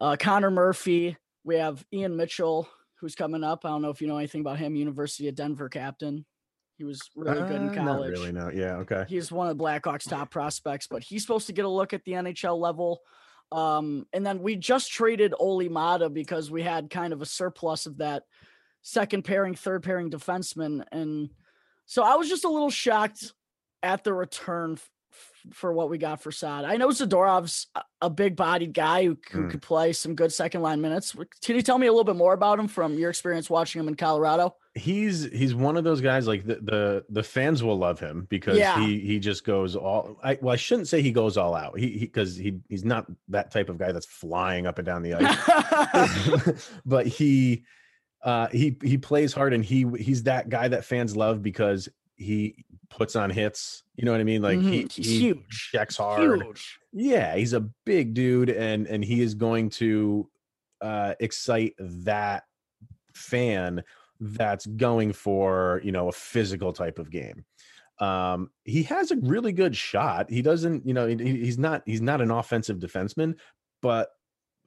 uh, 0.00 0.14
Connor 0.16 0.52
Murphy. 0.52 1.16
We 1.46 1.56
have 1.56 1.84
Ian 1.92 2.16
Mitchell, 2.16 2.68
who's 3.00 3.14
coming 3.14 3.44
up. 3.44 3.60
I 3.64 3.68
don't 3.68 3.80
know 3.80 3.90
if 3.90 4.00
you 4.02 4.08
know 4.08 4.18
anything 4.18 4.40
about 4.40 4.58
him. 4.58 4.74
University 4.74 5.28
of 5.28 5.36
Denver 5.36 5.68
captain. 5.68 6.26
He 6.76 6.82
was 6.84 7.00
really 7.14 7.46
good 7.48 7.62
in 7.62 7.68
Uh, 7.70 7.74
college. 7.74 8.12
Not 8.14 8.20
really. 8.20 8.32
No. 8.32 8.50
Yeah. 8.52 8.78
Okay. 8.78 9.04
He's 9.08 9.30
one 9.30 9.48
of 9.48 9.56
the 9.56 9.62
Blackhawks' 9.64 10.08
top 10.08 10.30
prospects, 10.30 10.88
but 10.88 11.04
he's 11.04 11.22
supposed 11.22 11.46
to 11.46 11.52
get 11.52 11.64
a 11.64 11.68
look 11.68 11.94
at 11.94 12.04
the 12.04 12.12
NHL 12.12 12.58
level. 12.58 13.00
Um, 13.52 14.06
and 14.12 14.26
then 14.26 14.40
we 14.42 14.56
just 14.56 14.90
traded 14.90 15.32
Olli 15.38 15.68
Maatta 15.68 16.10
because 16.12 16.50
we 16.50 16.62
had 16.62 16.90
kind 16.90 17.12
of 17.12 17.22
a 17.22 17.26
surplus 17.26 17.86
of 17.86 17.98
that 17.98 18.24
second 18.82 19.22
pairing, 19.22 19.54
third 19.54 19.84
pairing 19.84 20.10
defenseman. 20.10 20.84
And 20.90 21.30
so 21.86 22.02
I 22.02 22.16
was 22.16 22.28
just 22.28 22.44
a 22.44 22.48
little 22.50 22.70
shocked 22.70 23.32
at 23.84 24.02
the 24.02 24.12
return 24.12 24.78
for 25.52 25.72
what 25.72 25.88
we 25.90 25.98
got 25.98 26.20
for 26.22 26.32
Saad. 26.32 26.64
I 26.64 26.76
know 26.76 26.88
Zadorov's 26.88 27.68
a- 28.02 28.10
big 28.10 28.34
bodied 28.36 28.72
guy 28.74 29.04
who, 29.04 29.16
who 29.30 29.42
Mm. 29.42 29.50
could 29.50 29.62
play 29.62 29.92
some 29.92 30.14
good 30.14 30.32
second 30.32 30.62
line 30.62 30.80
minutes. 30.80 31.14
Can 31.44 31.56
you 31.56 31.62
tell 31.62 31.78
me 31.78 31.86
a 31.86 31.92
little 31.92 32.04
bit 32.04 32.16
more 32.16 32.32
about 32.34 32.58
him 32.58 32.66
from 32.68 32.94
your 32.98 33.10
experience 33.10 33.48
watching 33.50 33.80
him 33.80 33.88
in 33.88 33.94
Colorado? 33.94 34.56
he's 34.74 35.24
he's 35.32 35.54
one 35.54 35.78
of 35.78 35.84
those 35.84 36.02
guys 36.02 36.26
like 36.26 36.44
the 36.44 36.56
the, 36.56 37.04
the 37.08 37.22
fans 37.22 37.62
will 37.64 37.78
love 37.78 37.98
him 37.98 38.26
because 38.28 38.58
Yeah. 38.58 38.78
he 38.84 38.98
he 39.00 39.18
just 39.18 39.42
goes 39.42 39.74
all 39.74 40.18
I 40.22 40.36
well 40.42 40.52
I 40.52 40.56
shouldn't 40.56 40.86
say 40.86 41.00
he 41.00 41.12
goes 41.12 41.38
all 41.38 41.54
out 41.54 41.78
he 41.78 41.98
because 41.98 42.36
he, 42.36 42.58
he's 42.68 42.84
not 42.84 43.06
that 43.28 43.50
type 43.50 43.70
of 43.70 43.78
guy 43.78 43.92
that's 43.92 44.04
flying 44.04 44.66
up 44.66 44.78
and 44.78 44.84
down 44.84 45.02
the 45.02 45.14
ice 45.14 46.70
but 46.86 47.06
he 47.06 47.64
uh 48.22 48.48
he 48.48 48.76
he 48.82 48.98
plays 48.98 49.32
hard 49.32 49.54
and 49.54 49.64
he 49.64 49.86
he's 49.98 50.24
that 50.24 50.50
guy 50.50 50.68
that 50.68 50.84
fans 50.84 51.16
love 51.16 51.42
because 51.42 51.88
he 52.16 52.65
puts 52.90 53.16
on 53.16 53.30
hits 53.30 53.82
you 53.96 54.04
know 54.04 54.12
what 54.12 54.20
I 54.20 54.24
mean 54.24 54.42
like 54.42 54.60
he, 54.60 54.84
Mhm. 54.84 54.92
He's 54.92 55.06
he 55.06 55.18
huge. 55.18 55.70
checks 55.72 55.96
hard 55.96 56.42
Huge. 56.42 56.78
yeah, 56.92 57.34
he's 57.36 57.52
a 57.52 57.60
big 57.84 58.14
dude 58.14 58.50
and 58.50 58.86
and 58.86 59.04
he 59.04 59.20
is 59.22 59.34
going 59.34 59.70
to 59.70 60.28
uh 60.80 61.14
excite 61.20 61.74
that 61.78 62.44
fan 63.14 63.82
that's 64.20 64.66
going 64.66 65.12
for, 65.12 65.80
you 65.84 65.92
know, 65.92 66.08
a 66.08 66.12
physical 66.12 66.72
type 66.72 66.98
of 66.98 67.10
game. 67.10 67.44
Um 67.98 68.50
he 68.64 68.82
has 68.84 69.10
a 69.10 69.16
really 69.16 69.52
good 69.52 69.74
shot. 69.76 70.30
He 70.30 70.42
doesn't, 70.42 70.86
you 70.86 70.92
know, 70.94 71.06
he, 71.06 71.16
he's 71.16 71.58
not 71.58 71.82
he's 71.86 72.02
not 72.02 72.20
an 72.20 72.30
offensive 72.30 72.78
defenseman, 72.78 73.36
but 73.82 74.10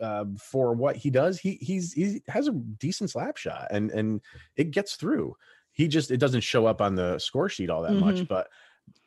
uh, 0.02 0.24
for 0.40 0.74
what 0.74 0.96
he 0.96 1.10
does, 1.10 1.40
he 1.40 1.58
he's 1.62 1.92
he 1.94 2.22
has 2.30 2.48
a 2.48 2.52
decent 2.54 3.10
slap 3.12 3.36
shot 3.38 3.68
and 3.70 3.92
and 3.92 4.22
it 4.56 4.72
gets 4.72 4.96
through. 4.96 5.36
He 5.80 5.88
just 5.88 6.12
it 6.12 6.18
doesn't 6.18 6.42
show 6.42 6.66
up 6.66 6.82
on 6.82 6.96
the 6.96 7.18
score 7.20 7.48
sheet 7.48 7.70
all 7.70 7.84
that 7.84 7.94
Mhm. 7.94 8.00
much, 8.02 8.28
but 8.28 8.50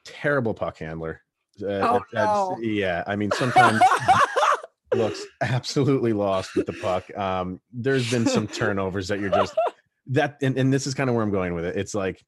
terrible 0.06 0.54
puck 0.54 0.78
handler. 0.78 1.20
Uh, 1.62 1.66
Oh, 2.00 2.00
no. 2.14 2.56
Yeah, 2.62 3.04
I 3.06 3.14
mean 3.14 3.30
sometimes 3.32 3.78
looks 4.94 5.22
absolutely 5.42 6.14
lost 6.14 6.56
with 6.56 6.64
the 6.64 6.72
puck. 6.72 7.14
Um, 7.14 7.60
there's 7.74 8.10
been 8.10 8.24
some 8.26 8.48
turnovers 8.48 9.08
that 9.08 9.20
you're 9.20 9.28
just 9.28 9.54
that, 10.06 10.38
and, 10.40 10.56
and 10.56 10.72
this 10.72 10.86
is 10.86 10.94
kind 10.94 11.10
of 11.10 11.14
where 11.14 11.22
I'm 11.22 11.30
going 11.30 11.52
with 11.54 11.66
it. 11.66 11.76
It's 11.76 11.94
like 11.94 12.24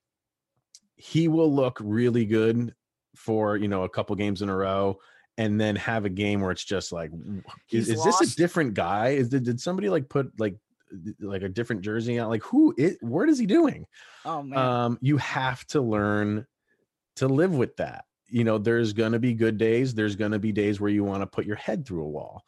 he 0.96 1.26
will 1.28 1.50
look 1.52 1.78
really 1.82 2.26
good 2.26 2.74
for 3.16 3.56
you 3.56 3.68
know 3.68 3.84
a 3.84 3.88
couple 3.88 4.14
games 4.14 4.42
in 4.42 4.50
a 4.50 4.54
row, 4.56 4.98
and 5.38 5.58
then 5.58 5.74
have 5.76 6.04
a 6.04 6.10
game 6.10 6.42
where 6.42 6.50
it's 6.50 6.64
just 6.66 6.92
like, 6.92 7.10
is, 7.72 7.88
is 7.88 8.04
this 8.04 8.20
a 8.20 8.36
different 8.36 8.74
guy? 8.74 9.12
Is 9.12 9.30
did, 9.30 9.44
did 9.44 9.58
somebody 9.58 9.88
like 9.88 10.10
put 10.10 10.38
like 10.38 10.56
like 11.20 11.42
a 11.42 11.48
different 11.48 11.82
jersey 11.82 12.18
on? 12.18 12.28
Like 12.28 12.42
who 12.42 12.74
it? 12.76 12.96
What 13.00 13.28
is 13.28 13.38
he 13.38 13.46
doing? 13.46 13.86
oh 14.24 14.42
man. 14.42 14.58
um 14.58 14.98
you 15.00 15.16
have 15.18 15.64
to 15.68 15.80
learn 15.80 16.46
to 17.16 17.28
live 17.28 17.54
with 17.54 17.76
that 17.76 18.04
you 18.28 18.42
know 18.42 18.58
there's 18.58 18.92
gonna 18.94 19.18
be 19.18 19.34
good 19.34 19.58
days 19.58 19.94
there's 19.94 20.16
gonna 20.16 20.38
be 20.38 20.50
days 20.52 20.80
where 20.80 20.90
you 20.90 21.04
want 21.04 21.22
to 21.22 21.26
put 21.26 21.44
your 21.46 21.56
head 21.56 21.86
through 21.86 22.02
a 22.02 22.08
wall 22.08 22.42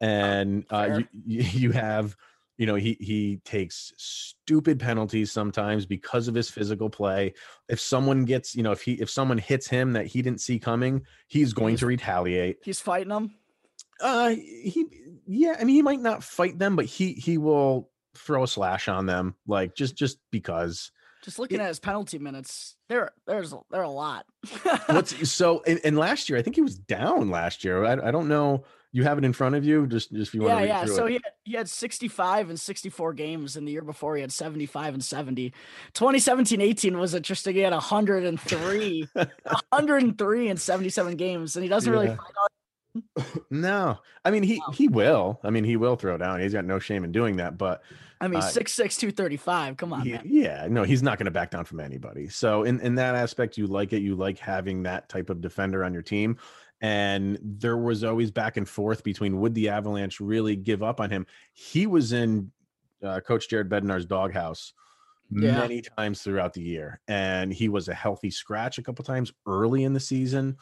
and 0.00 0.64
uh 0.70 1.00
you 1.26 1.40
you 1.42 1.72
have 1.72 2.16
you 2.58 2.64
know 2.66 2.74
he 2.76 2.96
he 3.00 3.40
takes 3.44 3.92
stupid 3.96 4.78
penalties 4.78 5.32
sometimes 5.32 5.84
because 5.84 6.28
of 6.28 6.34
his 6.34 6.48
physical 6.48 6.88
play 6.88 7.34
if 7.68 7.80
someone 7.80 8.24
gets 8.24 8.54
you 8.54 8.62
know 8.62 8.72
if 8.72 8.82
he 8.82 8.92
if 8.94 9.10
someone 9.10 9.36
hits 9.38 9.66
him 9.66 9.92
that 9.94 10.06
he 10.06 10.22
didn't 10.22 10.40
see 10.40 10.58
coming 10.58 11.02
he's 11.26 11.52
going 11.52 11.72
He's- 11.72 11.80
to 11.80 11.86
retaliate 11.86 12.58
He's 12.62 12.80
fighting 12.80 13.08
them. 13.10 13.34
Uh 14.00 14.28
he 14.30 14.86
yeah 15.26 15.56
i 15.58 15.64
mean 15.64 15.74
he 15.76 15.82
might 15.82 16.00
not 16.00 16.22
fight 16.22 16.58
them 16.58 16.76
but 16.76 16.84
he 16.84 17.12
he 17.12 17.38
will 17.38 17.90
throw 18.14 18.42
a 18.42 18.48
slash 18.48 18.88
on 18.88 19.06
them 19.06 19.34
like 19.46 19.74
just 19.74 19.96
just 19.96 20.18
because 20.30 20.90
Just 21.24 21.38
looking 21.38 21.58
It- 21.60 21.64
at 21.64 21.68
his 21.68 21.80
penalty 21.80 22.18
minutes, 22.18 22.76
there 22.88 23.10
there's 23.26 23.50
there 23.70 23.80
are 23.80 23.84
a 23.84 23.90
lot. 23.90 24.26
What's 24.86 25.28
so? 25.32 25.62
And, 25.66 25.80
and 25.84 25.96
last 25.98 26.28
year, 26.28 26.38
I 26.38 26.42
think 26.42 26.54
he 26.56 26.62
was 26.62 26.78
down 26.78 27.30
last 27.30 27.64
year. 27.64 27.84
I, 27.84 28.08
I 28.08 28.10
don't 28.12 28.28
know. 28.28 28.64
You 28.92 29.02
have 29.02 29.18
it 29.18 29.24
in 29.24 29.32
front 29.32 29.54
of 29.56 29.64
you. 29.64 29.86
Just, 29.88 30.12
just 30.12 30.28
if 30.30 30.34
you 30.34 30.42
want 30.42 30.60
yeah, 30.60 30.82
yeah. 30.82 30.84
So 30.86 31.04
it. 31.06 31.08
he 31.08 31.14
had, 31.14 31.22
he 31.44 31.52
had 31.56 31.68
65 31.68 32.48
and 32.50 32.60
64 32.60 33.12
games, 33.14 33.56
and 33.56 33.66
the 33.66 33.72
year 33.72 33.82
before 33.82 34.14
he 34.14 34.20
had 34.22 34.30
75 34.32 34.94
and 34.94 35.04
70. 35.04 35.52
2017-18 35.94 36.96
was 36.98 37.12
interesting. 37.14 37.54
He 37.56 37.60
had 37.62 37.72
103, 37.72 39.08
103 39.14 40.48
and 40.48 40.60
77 40.60 41.16
games, 41.16 41.56
and 41.56 41.62
he 41.62 41.68
doesn't 41.68 41.92
really 41.92 42.06
Yeah. 42.06 42.16
fight 42.16 42.34
out. 42.42 42.50
no, 43.50 43.98
I 44.24 44.30
mean 44.30 44.42
he 44.42 44.62
he 44.74 44.88
will. 44.88 45.40
I 45.42 45.50
mean 45.50 45.64
he 45.64 45.76
will 45.76 45.96
throw 45.96 46.16
down. 46.18 46.40
He's 46.40 46.52
got 46.52 46.64
no 46.64 46.78
shame 46.78 47.04
in 47.04 47.12
doing 47.12 47.36
that. 47.36 47.56
But 47.58 47.82
I 48.20 48.28
mean, 48.28 48.40
Uh, 48.40 48.44
6'6", 48.46 48.98
235. 48.98 49.76
Come 49.76 49.92
on, 49.92 50.00
he- 50.00 50.12
man. 50.12 50.22
yeah, 50.24 50.66
no, 50.70 50.84
he's 50.84 51.02
not 51.02 51.18
going 51.18 51.26
to 51.26 51.30
back 51.30 51.50
down 51.50 51.64
from 51.66 51.80
anybody. 51.80 52.28
So 52.28 52.62
in 52.62 52.80
in 52.80 52.94
that 52.96 53.14
aspect, 53.14 53.58
you 53.58 53.66
like 53.66 53.92
it. 53.92 54.00
You 54.00 54.14
like 54.16 54.38
having 54.38 54.82
that 54.84 55.08
type 55.08 55.28
of 55.30 55.40
defender 55.40 55.84
on 55.84 55.92
your 55.92 56.02
team. 56.02 56.38
And 56.82 57.38
there 57.42 57.76
was 57.78 58.04
always 58.04 58.30
back 58.30 58.56
and 58.58 58.68
forth 58.68 59.02
between 59.02 59.40
would 59.40 59.54
the 59.54 59.68
Avalanche 59.70 60.20
really 60.20 60.56
give 60.56 60.82
up 60.82 61.00
on 61.00 61.08
him? 61.10 61.26
He 61.54 61.86
was 61.86 62.12
in 62.12 62.50
uh, 63.02 63.20
Coach 63.20 63.48
Jared 63.48 63.68
Bednar's 63.70 64.04
doghouse 64.06 64.72
Yeah. 65.30 65.58
many 65.58 65.82
times 65.82 66.22
throughout 66.22 66.52
the 66.52 66.62
year, 66.62 67.00
and 67.08 67.52
he 67.52 67.68
was 67.68 67.88
a 67.88 67.94
healthy 67.94 68.30
scratch 68.30 68.78
a 68.78 68.82
couple 68.82 69.04
times 69.04 69.32
early 69.46 69.84
in 69.84 69.92
the 69.94 70.00
season. 70.00 70.56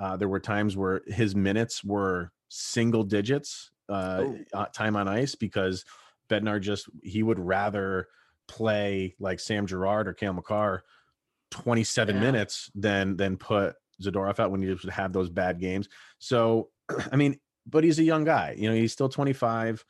Uh, 0.00 0.16
there 0.16 0.28
were 0.28 0.40
times 0.40 0.76
where 0.76 1.02
his 1.06 1.36
minutes 1.36 1.84
were 1.84 2.32
single 2.48 3.04
digits 3.04 3.70
uh, 3.88 4.24
Oh. 4.24 4.38
uh, 4.54 4.66
time 4.66 4.96
on 4.96 5.06
ice 5.06 5.34
because 5.34 5.84
Bednar 6.30 6.60
just 6.60 6.88
he 7.02 7.22
would 7.22 7.38
rather 7.38 8.08
play 8.48 9.14
like 9.20 9.38
Sam 9.40 9.66
Girard 9.66 10.08
or 10.08 10.14
Cale 10.14 10.32
Makar 10.32 10.82
27 11.50 12.14
Yeah. 12.14 12.20
minutes 12.20 12.70
than 12.74 13.16
than 13.16 13.36
put 13.36 13.76
Zadorov 14.02 14.38
out 14.40 14.50
when 14.50 14.62
you 14.62 14.74
just 14.74 14.88
have 14.88 15.12
those 15.12 15.28
bad 15.28 15.60
games. 15.60 15.88
So 16.18 16.70
I 17.12 17.16
mean, 17.16 17.38
but 17.66 17.84
he's 17.84 17.98
a 17.98 18.04
young 18.04 18.24
guy. 18.24 18.54
You 18.56 18.70
know, 18.70 18.74
he's 18.74 18.92
still 18.92 19.08
25. 19.08 19.84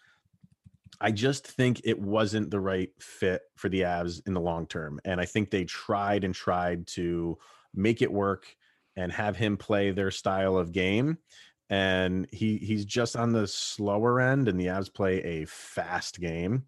I 1.00 1.12
just 1.12 1.46
think 1.46 1.82
it 1.84 1.98
wasn't 1.98 2.50
the 2.50 2.60
right 2.60 2.90
fit 3.00 3.42
for 3.56 3.68
the 3.68 3.82
Avs 3.82 4.26
in 4.26 4.34
the 4.34 4.40
long 4.40 4.66
term. 4.66 4.98
And 5.04 5.20
I 5.20 5.24
think 5.24 5.50
they 5.50 5.64
tried 5.64 6.24
and 6.24 6.34
tried 6.34 6.86
to 6.88 7.38
make 7.74 8.02
it 8.02 8.12
work 8.12 8.54
and 9.00 9.10
have 9.12 9.36
him 9.36 9.56
play 9.56 9.90
their 9.90 10.10
style 10.10 10.56
of 10.56 10.72
game. 10.72 11.18
And 11.68 12.26
he 12.32 12.56
he's 12.58 12.84
just 12.84 13.16
on 13.16 13.32
the 13.32 13.46
slower 13.46 14.20
end, 14.20 14.48
and 14.48 14.58
the 14.60 14.66
Avs 14.66 14.92
play 14.92 15.22
a 15.22 15.44
fast 15.46 16.20
game. 16.20 16.64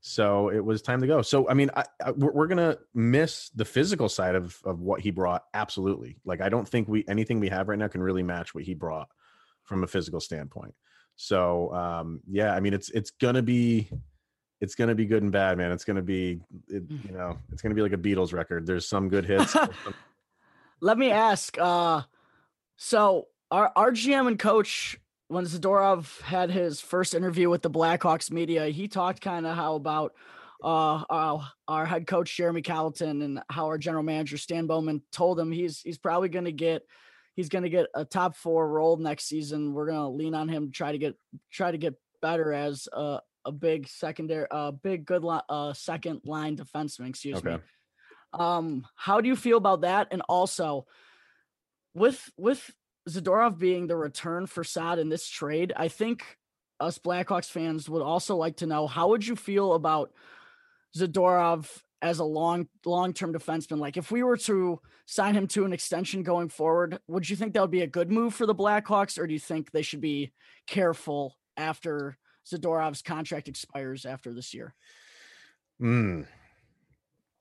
So 0.00 0.50
it 0.50 0.64
was 0.64 0.80
time 0.82 1.00
to 1.00 1.06
go. 1.06 1.22
So 1.22 1.48
I 1.48 1.54
mean, 1.54 1.70
I, 1.74 1.84
I, 2.04 2.10
we're, 2.12 2.30
we're 2.32 2.46
gonna 2.46 2.76
miss 2.94 3.50
the 3.50 3.64
physical 3.64 4.08
side 4.08 4.34
of 4.36 4.60
of 4.64 4.80
what 4.80 5.00
he 5.00 5.10
brought. 5.10 5.42
Absolutely. 5.54 6.18
Like 6.24 6.40
I 6.40 6.48
don't 6.50 6.68
think 6.68 6.86
we 6.88 7.04
anything 7.08 7.40
we 7.40 7.48
have 7.48 7.68
right 7.68 7.78
now 7.78 7.88
can 7.88 8.02
really 8.02 8.22
match 8.22 8.54
what 8.54 8.62
he 8.64 8.74
brought 8.74 9.08
from 9.64 9.82
a 9.82 9.86
physical 9.88 10.20
standpoint. 10.20 10.74
So 11.16 11.72
um, 11.74 12.20
yeah, 12.30 12.54
I 12.54 12.60
mean, 12.60 12.74
it's 12.74 12.90
it's 12.90 13.10
gonna 13.10 13.42
be 13.42 13.88
it's 14.60 14.76
gonna 14.76 14.94
be 14.94 15.06
good 15.06 15.22
and 15.24 15.32
bad, 15.32 15.58
man. 15.58 15.72
It's 15.72 15.84
gonna 15.84 16.02
be 16.02 16.40
it, 16.68 16.88
Mm. 16.88 17.04
you 17.06 17.12
know 17.12 17.38
it's 17.52 17.60
gonna 17.62 17.74
be 17.74 17.82
like 17.82 17.92
a 17.92 17.98
Beatles 17.98 18.32
record. 18.32 18.66
There's 18.66 18.86
some 18.86 19.08
good 19.08 19.24
hits. 19.24 19.50
some- 19.52 19.70
Let 20.84 20.98
me 20.98 21.10
ask. 21.10 21.56
Uh, 21.58 22.02
so 22.76 23.28
our 23.50 23.72
our 23.74 23.90
GM 23.90 24.28
and 24.28 24.38
coach, 24.38 24.98
when 25.28 25.46
Zadorov 25.46 26.20
had 26.20 26.50
his 26.50 26.78
first 26.78 27.14
interview 27.14 27.48
with 27.48 27.62
the 27.62 27.70
Blackhawks 27.70 28.30
media, 28.30 28.66
he 28.66 28.86
talked 28.86 29.22
kind 29.22 29.46
of 29.46 29.56
how 29.56 29.76
about 29.76 30.12
uh 30.62 31.02
our, 31.08 31.48
our 31.68 31.86
head 31.86 32.06
coach 32.06 32.36
Jeremy 32.36 32.60
Colliton 32.60 33.22
and 33.22 33.42
how 33.48 33.64
our 33.64 33.78
general 33.78 34.02
manager 34.02 34.36
Stan 34.36 34.66
Bowman 34.66 35.00
told 35.10 35.40
him 35.40 35.50
he's 35.50 35.80
he's 35.80 35.96
probably 35.96 36.28
going 36.28 36.44
to 36.44 36.52
get 36.52 36.82
he's 37.34 37.48
going 37.48 37.64
to 37.64 37.70
get 37.70 37.86
a 37.94 38.04
top 38.04 38.36
four 38.36 38.68
role 38.68 38.98
next 38.98 39.24
season. 39.24 39.72
We're 39.72 39.86
going 39.86 39.96
to 39.96 40.08
lean 40.08 40.34
on 40.34 40.50
him 40.50 40.66
to 40.66 40.70
try 40.70 40.92
to 40.92 40.98
get 40.98 41.14
try 41.50 41.70
to 41.70 41.78
get 41.78 41.94
better 42.20 42.52
as 42.52 42.88
a 42.92 43.20
a 43.46 43.52
big 43.52 43.88
secondary, 43.88 44.48
uh, 44.50 44.72
big 44.72 45.06
good 45.06 45.24
li- 45.24 45.40
uh 45.48 45.72
second 45.72 46.20
line 46.26 46.58
defenseman. 46.58 47.08
Excuse 47.08 47.42
me. 47.42 47.52
Um, 48.34 48.86
how 48.96 49.20
do 49.20 49.28
you 49.28 49.36
feel 49.36 49.56
about 49.56 49.82
that? 49.82 50.08
And 50.10 50.22
also, 50.28 50.86
with 51.94 52.30
with 52.36 52.70
Zadorov 53.08 53.58
being 53.58 53.86
the 53.86 53.96
return 53.96 54.46
for 54.46 54.64
Saad 54.64 54.98
in 54.98 55.08
this 55.08 55.28
trade, 55.28 55.72
I 55.76 55.88
think 55.88 56.38
us 56.80 56.98
Blackhawks 56.98 57.48
fans 57.48 57.88
would 57.88 58.02
also 58.02 58.36
like 58.36 58.56
to 58.56 58.66
know 58.66 58.86
how 58.86 59.08
would 59.08 59.26
you 59.26 59.36
feel 59.36 59.74
about 59.74 60.12
Zadorov 60.96 61.70
as 62.02 62.18
a 62.18 62.24
long 62.24 62.68
long 62.84 63.12
term 63.12 63.32
defenseman? 63.32 63.78
Like, 63.78 63.96
if 63.96 64.10
we 64.10 64.22
were 64.22 64.36
to 64.38 64.80
sign 65.06 65.34
him 65.34 65.46
to 65.48 65.64
an 65.64 65.72
extension 65.72 66.22
going 66.22 66.48
forward, 66.48 66.98
would 67.06 67.28
you 67.30 67.36
think 67.36 67.54
that 67.54 67.60
would 67.60 67.70
be 67.70 67.82
a 67.82 67.86
good 67.86 68.10
move 68.10 68.34
for 68.34 68.46
the 68.46 68.54
Blackhawks, 68.54 69.18
or 69.18 69.26
do 69.26 69.32
you 69.32 69.40
think 69.40 69.70
they 69.70 69.82
should 69.82 70.00
be 70.00 70.32
careful 70.66 71.36
after 71.56 72.18
Zadorov's 72.50 73.02
contract 73.02 73.48
expires 73.48 74.04
after 74.04 74.32
this 74.32 74.52
year? 74.52 74.74
Mm. 75.80 76.26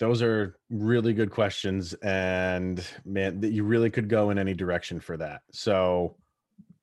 Those 0.03 0.21
are 0.21 0.57
really 0.69 1.13
good 1.13 1.31
questions, 1.31 1.93
and 2.03 2.85
man, 3.05 3.39
that 3.39 3.53
you 3.53 3.63
really 3.63 3.89
could 3.89 4.09
go 4.09 4.31
in 4.31 4.37
any 4.37 4.53
direction 4.53 4.99
for 4.99 5.15
that. 5.15 5.43
So, 5.53 6.17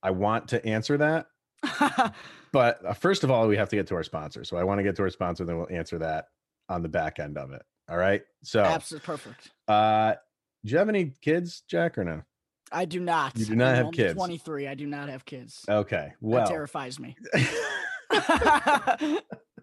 I 0.01 0.09
want 0.09 0.47
to 0.47 0.65
answer 0.65 0.97
that, 0.97 1.27
but 2.51 2.83
uh, 2.83 2.93
first 2.93 3.23
of 3.23 3.29
all, 3.29 3.47
we 3.47 3.57
have 3.57 3.69
to 3.69 3.75
get 3.75 3.85
to 3.89 3.95
our 3.95 4.01
sponsor. 4.01 4.43
So, 4.43 4.57
I 4.57 4.63
want 4.63 4.79
to 4.79 4.83
get 4.83 4.95
to 4.95 5.03
our 5.03 5.11
sponsor, 5.11 5.45
then 5.45 5.59
we'll 5.59 5.69
answer 5.69 5.99
that 5.99 6.29
on 6.67 6.81
the 6.81 6.89
back 6.89 7.19
end 7.19 7.37
of 7.37 7.51
it. 7.51 7.61
All 7.87 7.97
right. 7.97 8.23
So, 8.41 8.63
Absolutely 8.63 9.05
perfect. 9.05 9.51
uh, 9.67 10.15
do 10.65 10.71
you 10.71 10.79
have 10.79 10.89
any 10.89 11.13
kids, 11.21 11.61
Jack, 11.67 11.99
or 11.99 12.03
no? 12.03 12.23
I 12.71 12.85
do 12.85 12.99
not. 12.99 13.37
You 13.37 13.45
do 13.45 13.55
not 13.55 13.75
I'm 13.75 13.85
have 13.85 13.93
kids. 13.93 14.15
23. 14.15 14.67
I 14.67 14.73
do 14.73 14.87
not 14.87 15.09
have 15.09 15.25
kids. 15.25 15.63
Okay. 15.69 16.13
well 16.21 16.43
that 16.43 16.49
terrifies 16.49 16.99
me. 16.99 17.15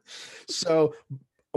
so 0.49 0.95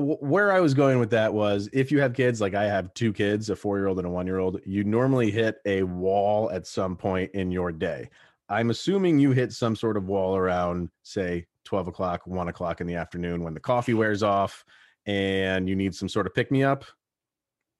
where 0.02 0.52
I 0.52 0.60
was 0.60 0.74
going 0.74 1.00
with 1.00 1.10
that 1.12 1.34
was 1.34 1.70
if 1.74 1.92
you 1.92 2.02
have 2.02 2.14
kids, 2.14 2.42
like 2.42 2.54
I 2.56 2.64
have 2.66 2.94
two 2.94 3.14
kids, 3.14 3.50
a 3.50 3.56
four 3.56 3.78
year 3.78 3.88
old 3.88 3.98
and 4.00 4.08
a 4.08 4.10
one 4.10 4.26
year 4.28 4.40
old, 4.40 4.60
you 4.66 4.84
normally 4.84 5.32
hit 5.32 5.58
a 5.66 5.84
wall 5.84 6.50
at 6.52 6.68
some 6.68 6.96
point 6.96 7.32
in 7.34 7.52
your 7.52 7.72
day. 7.72 8.10
I'm 8.50 8.70
assuming 8.70 9.20
you 9.20 9.32
hit 9.32 9.54
some 9.54 9.76
sort 9.76 9.96
of 9.98 10.08
wall 10.08 10.36
around, 10.36 10.90
say, 11.04 11.46
12 11.66 11.88
o'clock, 11.88 12.22
one 12.26 12.50
o'clock 12.50 12.82
in 12.82 12.88
the 12.88 12.96
afternoon 12.96 13.44
when 13.44 13.54
the 13.54 13.60
coffee 13.60 13.94
wears 13.94 14.24
off 14.24 14.66
and 15.06 15.70
you 15.70 15.76
need 15.76 15.96
some 15.96 16.10
sort 16.10 16.28
of 16.28 16.34
pick 16.34 16.52
me 16.52 16.64
up. 16.64 16.84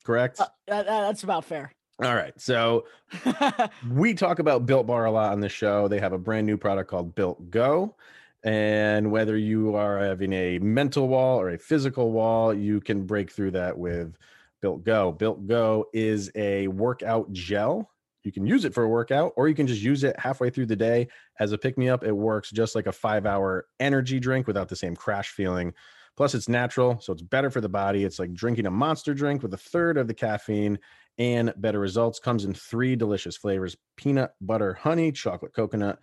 Correct? 0.06 0.40
Uh, 0.40 0.48
that- 0.68 0.86
that- 0.86 1.02
that's 1.08 1.24
about 1.24 1.44
fair. 1.46 1.72
All 2.04 2.16
right. 2.16 2.34
So 2.40 2.86
we 3.92 4.14
talk 4.14 4.40
about 4.40 4.66
Built 4.66 4.88
Bar 4.88 5.06
a 5.06 5.12
lot 5.12 5.34
on 5.34 5.40
the 5.40 5.50
show. 5.50 5.88
They 5.88 6.00
have 6.00 6.14
a 6.14 6.18
brand 6.18 6.48
new 6.48 6.58
product 6.58 6.90
called 6.90 7.14
Built 7.16 7.50
Go. 7.52 7.96
And 8.44 9.12
whether 9.12 9.38
you 9.38 9.76
are 9.76 10.00
having 10.00 10.34
a 10.34 10.60
mental 10.60 11.08
wall 11.08 11.40
or 11.40 11.50
a 11.50 11.60
physical 11.60 12.12
wall, 12.12 12.54
you 12.54 12.82
can 12.82 13.06
break 13.06 13.32
through 13.32 13.52
that 13.52 13.78
with 13.78 14.18
Built 14.62 14.84
Go. 14.84 15.12
Built 15.12 15.48
Go 15.48 15.86
is 15.94 16.32
a 16.36 16.68
workout 16.68 17.32
gel 17.32 17.92
you 18.24 18.32
can 18.32 18.46
use 18.46 18.66
it 18.66 18.74
for 18.74 18.84
a 18.84 18.88
workout 18.90 19.34
or 19.36 19.48
you 19.48 19.56
can 19.56 19.68
just 19.68 19.82
use 19.82 20.04
it 20.04 20.20
halfway 20.20 20.50
through 20.50 20.68
the 20.68 20.76
day 20.76 21.08
as 21.40 21.52
a 21.52 21.58
pick 21.58 21.78
me 21.78 21.90
up. 21.90 22.04
It 22.04 22.12
works 22.12 22.52
just 22.52 22.76
like 22.76 22.88
a 22.88 22.92
five 22.92 23.26
hour 23.26 23.66
energy 23.80 24.20
drink 24.20 24.48
without 24.48 24.70
the 24.70 24.76
same 24.76 24.96
crash 24.96 25.30
feeling. 25.30 25.74
Plus, 26.18 26.36
it's 26.36 26.50
natural, 26.50 27.00
so 27.00 27.14
it's 27.14 27.22
better 27.22 27.50
for 27.50 27.62
the 27.62 27.70
body. 27.70 28.04
It's 28.04 28.20
like 28.20 28.34
drinking 28.34 28.66
a 28.66 28.72
monster 28.72 29.14
drink 29.14 29.42
with 29.42 29.54
a 29.54 29.58
third 29.58 29.98
of 29.98 30.08
the 30.08 30.14
caffeine 30.14 30.78
and 31.18 31.54
better 31.58 31.80
results. 31.80 32.20
Comes 32.20 32.46
in 32.46 32.54
three 32.54 32.96
delicious 32.96 33.38
flavors 33.38 33.78
peanut 33.96 34.32
butter 34.42 34.74
honey, 34.74 35.12
chocolate 35.12 35.54
coconut, 35.54 36.00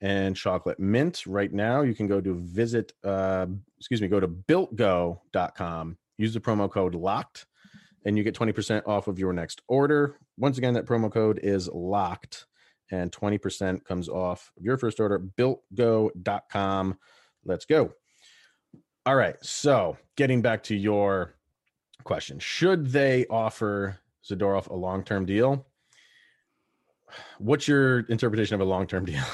and 0.00 0.36
chocolate 0.36 0.78
mint. 0.78 1.24
Right 1.26 1.52
now, 1.52 1.82
you 1.82 1.94
can 1.94 2.06
go 2.06 2.20
to 2.20 2.34
visit, 2.34 2.92
uh, 3.04 3.46
excuse 3.78 4.02
me, 4.02 4.08
go 4.08 4.20
to 4.20 4.28
builtgo.com, 4.28 5.98
use 6.18 6.34
the 6.34 6.40
promo 6.40 6.70
code 6.70 6.94
LOCKED, 6.94 7.46
and 8.04 8.16
you 8.16 8.24
get 8.24 8.34
20% 8.34 8.86
off 8.86 9.08
of 9.08 9.18
your 9.18 9.32
next 9.32 9.62
order. 9.68 10.18
Once 10.38 10.58
again, 10.58 10.74
that 10.74 10.86
promo 10.86 11.10
code 11.10 11.40
is 11.42 11.68
LOCKED, 11.68 12.44
and 12.90 13.10
20% 13.10 13.84
comes 13.84 14.08
off 14.08 14.52
of 14.56 14.64
your 14.64 14.78
first 14.78 15.00
order. 15.00 15.18
Builtgo.com. 15.18 16.98
Let's 17.44 17.64
go. 17.64 17.92
All 19.06 19.16
right. 19.16 19.36
So, 19.42 19.96
getting 20.16 20.42
back 20.42 20.64
to 20.64 20.76
your 20.76 21.36
question, 22.04 22.38
should 22.38 22.88
they 22.88 23.26
offer 23.26 23.98
Zadorov 24.28 24.68
a 24.68 24.74
long 24.74 25.04
term 25.04 25.26
deal? 25.26 25.66
What's 27.38 27.68
your 27.68 28.00
interpretation 28.00 28.54
of 28.54 28.60
a 28.60 28.64
long 28.64 28.86
term 28.86 29.04
deal? 29.06 29.24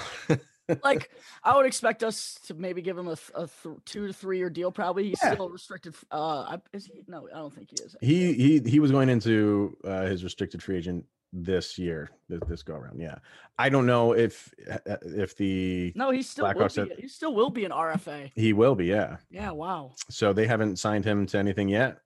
Like 0.85 1.11
I 1.45 1.57
would 1.57 1.67
expect 1.67 2.03
us 2.03 2.39
to 2.47 2.55
maybe 2.55 2.83
give 2.83 2.97
him 2.97 3.09
a, 3.09 3.17
a 3.35 3.49
th- 3.63 3.77
two 3.85 4.07
to 4.07 4.13
three 4.13 4.39
year 4.39 4.51
deal. 4.51 4.71
Probably 4.73 5.09
he's 5.09 5.19
Yeah. 5.23 5.35
still 5.35 5.49
restricted. 5.49 5.95
Uh, 6.11 6.59
is 6.73 6.87
he? 6.87 7.03
No, 7.09 7.29
I 7.35 7.39
don't 7.39 7.55
think 7.55 7.71
he 7.71 7.85
is. 7.85 7.97
he 8.01 8.33
he 8.35 8.59
he 8.71 8.81
was 8.81 8.91
going 8.91 9.09
into 9.09 9.77
uh, 9.85 10.03
his 10.07 10.23
restricted 10.25 10.63
free 10.63 10.77
agent 10.79 11.05
this 11.35 11.79
year, 11.79 12.11
this, 12.29 12.41
this 12.47 12.63
go 12.63 12.75
around. 12.75 13.01
Yeah, 13.01 13.17
I 13.59 13.71
don't 13.71 13.87
know 13.87 14.13
if 14.13 14.53
uh, 14.71 14.97
if 15.03 15.35
the 15.37 15.93
no, 15.97 16.11
he 16.11 16.23
still 16.23 16.45
will 16.55 16.69
be, 16.69 16.91
he 17.01 17.09
still 17.09 17.35
will 17.35 17.51
be 17.51 17.65
an 17.65 17.71
RFA. 17.73 18.31
he 18.35 18.53
will 18.53 18.75
be. 18.75 18.87
Yeah, 18.87 19.17
Yeah. 19.31 19.51
Wow. 19.51 19.93
so 20.11 20.33
they 20.33 20.47
haven't 20.47 20.79
signed 20.79 21.05
him 21.05 21.27
to 21.27 21.39
anything 21.39 21.69
yet. 21.69 21.99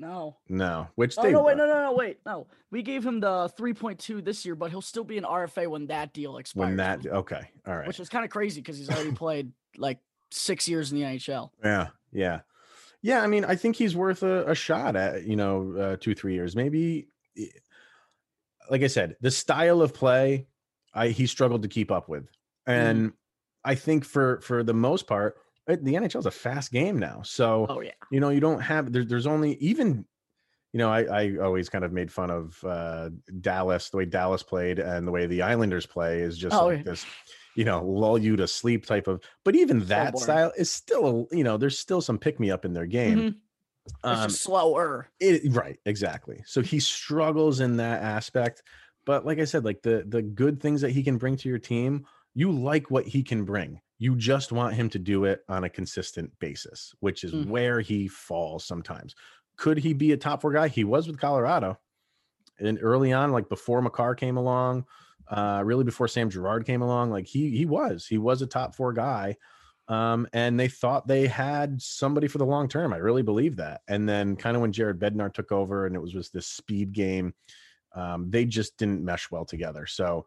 No. 0.00 0.36
No, 0.48 0.88
which 0.94 1.14
Oh 1.18 1.22
they 1.22 1.32
no! 1.32 1.42
Wait, 1.42 1.56
no, 1.56 1.66
no, 1.66 1.82
no! 1.84 1.92
Wait, 1.92 2.18
no. 2.24 2.46
We 2.70 2.82
gave 2.82 3.04
him 3.04 3.20
the 3.20 3.52
three 3.56 3.74
point 3.74 3.98
two 3.98 4.22
this 4.22 4.44
year, 4.46 4.54
but 4.54 4.70
he'll 4.70 4.80
still 4.80 5.04
be 5.04 5.18
an 5.18 5.24
RFA 5.24 5.68
when 5.68 5.86
that 5.88 6.12
deal 6.12 6.38
expires. 6.38 6.66
when 6.68 6.76
that 6.76 7.06
okay, 7.06 7.50
all 7.66 7.76
right, 7.76 7.86
which 7.86 8.00
is 8.00 8.08
kind 8.08 8.24
of 8.24 8.30
crazy 8.30 8.60
because 8.60 8.78
he's 8.78 8.88
already 8.90 9.12
played 9.24 9.52
like 9.76 9.98
six 10.30 10.66
years 10.68 10.90
in 10.90 10.98
the 10.98 11.04
NHL. 11.04 11.50
yeah, 11.62 11.88
yeah, 12.12 12.40
yeah. 13.02 13.20
I 13.22 13.26
mean, 13.26 13.44
I 13.44 13.56
think 13.56 13.76
he's 13.76 13.94
worth 13.94 14.22
a, 14.22 14.50
a 14.50 14.54
shot 14.54 14.96
at 14.96 15.24
you 15.24 15.36
know 15.36 15.74
uh, 15.78 15.96
two 16.00 16.14
three 16.14 16.34
years 16.34 16.56
maybe. 16.56 17.08
eh, 17.36 17.46
Like 18.70 18.82
I 18.82 18.86
said, 18.88 19.16
the 19.20 19.30
style 19.30 19.82
of 19.82 19.92
play, 19.92 20.46
I 20.94 21.08
he 21.08 21.26
struggled 21.26 21.62
to 21.62 21.68
keep 21.68 21.90
up 21.90 22.08
with, 22.08 22.28
and 22.66 23.12
I 23.64 23.74
think 23.74 24.04
for 24.04 24.40
for 24.40 24.62
the 24.62 24.74
most 24.74 25.06
part, 25.06 25.36
eh, 25.68 25.76
the 25.80 25.94
NHL 25.96 26.20
is 26.20 26.26
a 26.26 26.30
fast 26.30 26.72
game 26.72 26.98
now. 26.98 27.22
So 27.22 27.68
Oh 27.68 27.80
yeah. 27.80 27.92
you 28.10 28.20
know 28.20 28.30
you 28.30 28.40
don't 28.40 28.60
have 28.60 28.92
there, 28.92 29.04
there's 29.04 29.26
only 29.26 29.54
even 29.56 30.06
you 30.72 30.78
know 30.78 30.90
I, 30.90 31.02
I 31.24 31.36
always 31.38 31.68
kind 31.68 31.84
of 31.84 31.92
made 31.92 32.12
fun 32.12 32.30
of 32.30 32.62
uh 32.64 33.10
dallas 33.40 33.90
the 33.90 33.96
way 33.98 34.04
dallas 34.04 34.42
played 34.42 34.78
and 34.78 35.06
the 35.06 35.12
way 35.12 35.26
the 35.26 35.42
islanders 35.42 35.86
play 35.86 36.20
is 36.20 36.38
just 36.38 36.60
Oh, 36.60 36.66
like 36.66 36.76
yeah. 36.76 36.82
this 36.84 37.06
you 37.56 37.64
know 37.64 37.84
lull 37.84 38.18
you 38.18 38.36
to 38.36 38.46
sleep 38.46 38.86
type 38.86 39.08
of 39.08 39.22
but 39.44 39.56
even 39.56 39.80
that 39.86 40.12
boring. 40.12 40.24
style 40.24 40.52
is 40.56 40.70
still 40.70 41.28
you 41.32 41.44
know 41.44 41.56
there's 41.56 41.78
still 41.78 42.00
some 42.00 42.18
pick 42.18 42.38
me 42.40 42.50
up 42.50 42.64
in 42.64 42.72
their 42.72 42.86
game 42.86 43.18
Mhm. 43.18 43.40
It's 43.86 44.04
um 44.04 44.28
just 44.30 44.42
slower. 44.42 45.08
it, 45.20 45.52
right 45.54 45.78
exactly 45.86 46.42
so 46.46 46.62
he 46.62 46.80
struggles 46.80 47.60
in 47.60 47.76
that 47.78 48.02
aspect 48.02 48.62
but 49.06 49.24
like 49.26 49.38
i 49.38 49.44
said 49.44 49.64
like 49.64 49.82
the 49.82 50.04
the 50.08 50.22
good 50.22 50.60
things 50.60 50.80
that 50.80 50.90
he 50.90 51.02
can 51.02 51.18
bring 51.18 51.36
to 51.36 51.48
your 51.48 51.58
team 51.58 52.06
you 52.34 52.50
like 52.52 52.90
what 52.90 53.06
he 53.06 53.22
can 53.22 53.44
bring 53.44 53.80
you 53.98 54.16
just 54.16 54.50
want 54.50 54.74
him 54.74 54.88
to 54.88 54.98
do 54.98 55.24
it 55.24 55.42
on 55.48 55.64
a 55.64 55.70
consistent 55.70 56.30
basis 56.38 56.94
which 57.00 57.24
is 57.24 57.32
Mm. 57.32 57.46
where 57.48 57.80
he 57.80 58.08
falls 58.08 58.64
sometimes 58.64 59.14
could 59.56 59.78
he 59.78 59.92
be 59.92 60.12
a 60.12 60.16
top 60.16 60.40
four 60.40 60.52
guy 60.52 60.68
he 60.68 60.84
was 60.84 61.06
with 61.06 61.20
colorado 61.20 61.78
and 62.58 62.78
early 62.82 63.12
on 63.12 63.32
like 63.32 63.48
before 63.48 63.82
Makar 63.82 64.14
came 64.14 64.36
along 64.36 64.86
uh 65.28 65.62
really 65.64 65.84
before 65.84 66.08
Sam 66.08 66.30
Girard 66.30 66.66
came 66.66 66.82
along 66.82 67.10
like 67.10 67.26
he 67.26 67.56
he 67.56 67.66
was 67.66 68.06
he 68.06 68.18
was 68.18 68.42
a 68.42 68.46
top 68.46 68.74
four 68.74 68.92
guy 68.92 69.36
um, 69.88 70.28
and 70.32 70.58
they 70.58 70.68
thought 70.68 71.08
they 71.08 71.26
had 71.26 71.82
somebody 71.82 72.28
for 72.28 72.38
the 72.38 72.46
long 72.46 72.68
term. 72.68 72.92
I 72.92 72.98
really 72.98 73.22
believe 73.22 73.56
that. 73.56 73.80
And 73.88 74.08
then, 74.08 74.36
kind 74.36 74.54
of 74.56 74.62
when 74.62 74.70
Jared 74.70 75.00
Bednar 75.00 75.34
took 75.34 75.50
over, 75.50 75.84
and 75.84 75.96
it 75.96 75.98
was 75.98 76.12
just 76.12 76.32
this 76.32 76.46
speed 76.46 76.92
game, 76.92 77.34
um, 77.96 78.30
they 78.30 78.44
just 78.44 78.76
didn't 78.76 79.04
mesh 79.04 79.32
well 79.32 79.44
together. 79.44 79.86
So 79.86 80.26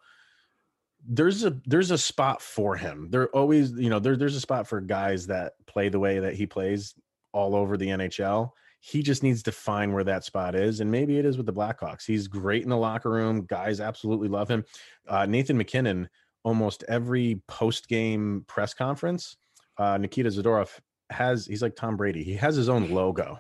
there's 1.08 1.44
a 1.44 1.60
there's 1.66 1.92
a 1.92 1.98
spot 1.98 2.42
for 2.42 2.76
him. 2.76 3.08
There 3.10 3.28
always, 3.30 3.72
you 3.74 3.90
know, 3.90 4.00
there, 4.00 4.16
there's 4.16 4.36
a 4.36 4.42
spot 4.42 4.68
for 4.68 4.82
guys 4.82 5.28
that 5.28 5.54
play 5.66 5.90
the 5.90 6.00
way 6.00 6.20
that 6.20 6.36
he 6.36 6.46
plays 6.46 6.96
all 7.32 7.56
over 7.56 7.78
the 7.78 7.88
NHL. 7.88 8.52
He 8.80 9.02
just 9.02 9.24
needs 9.24 9.44
to 9.44 9.52
find 9.52 9.94
where 9.94 10.04
that 10.04 10.26
spot 10.26 10.56
is, 10.56 10.82
and 10.82 10.92
maybe 10.92 11.18
it 11.18 11.26
is 11.26 11.38
with 11.38 11.46
the 11.46 11.54
Blackhawks. 11.54 12.06
He's 12.06 12.28
great 12.28 12.64
in 12.64 12.70
the 12.70 12.78
locker 12.78 13.10
room. 13.10 13.46
Guys 13.46 13.80
absolutely 13.80 14.28
love 14.28 14.50
him. 14.50 14.66
Uh, 15.08 15.26
Nathan 15.26 15.58
MacKinnon, 15.58 16.10
almost 16.44 16.84
every 16.90 17.42
post 17.48 17.88
game 17.88 18.44
press 18.48 18.74
conference 18.74 19.38
uh, 19.78 19.98
Nikita 19.98 20.30
Zadorov 20.30 20.80
has 21.10 21.46
he's 21.46 21.62
like 21.62 21.76
Tom 21.76 21.98
Brady. 21.98 22.24
He 22.24 22.34
has 22.36 22.56
his 22.56 22.70
own 22.70 22.92
logo. 22.92 23.40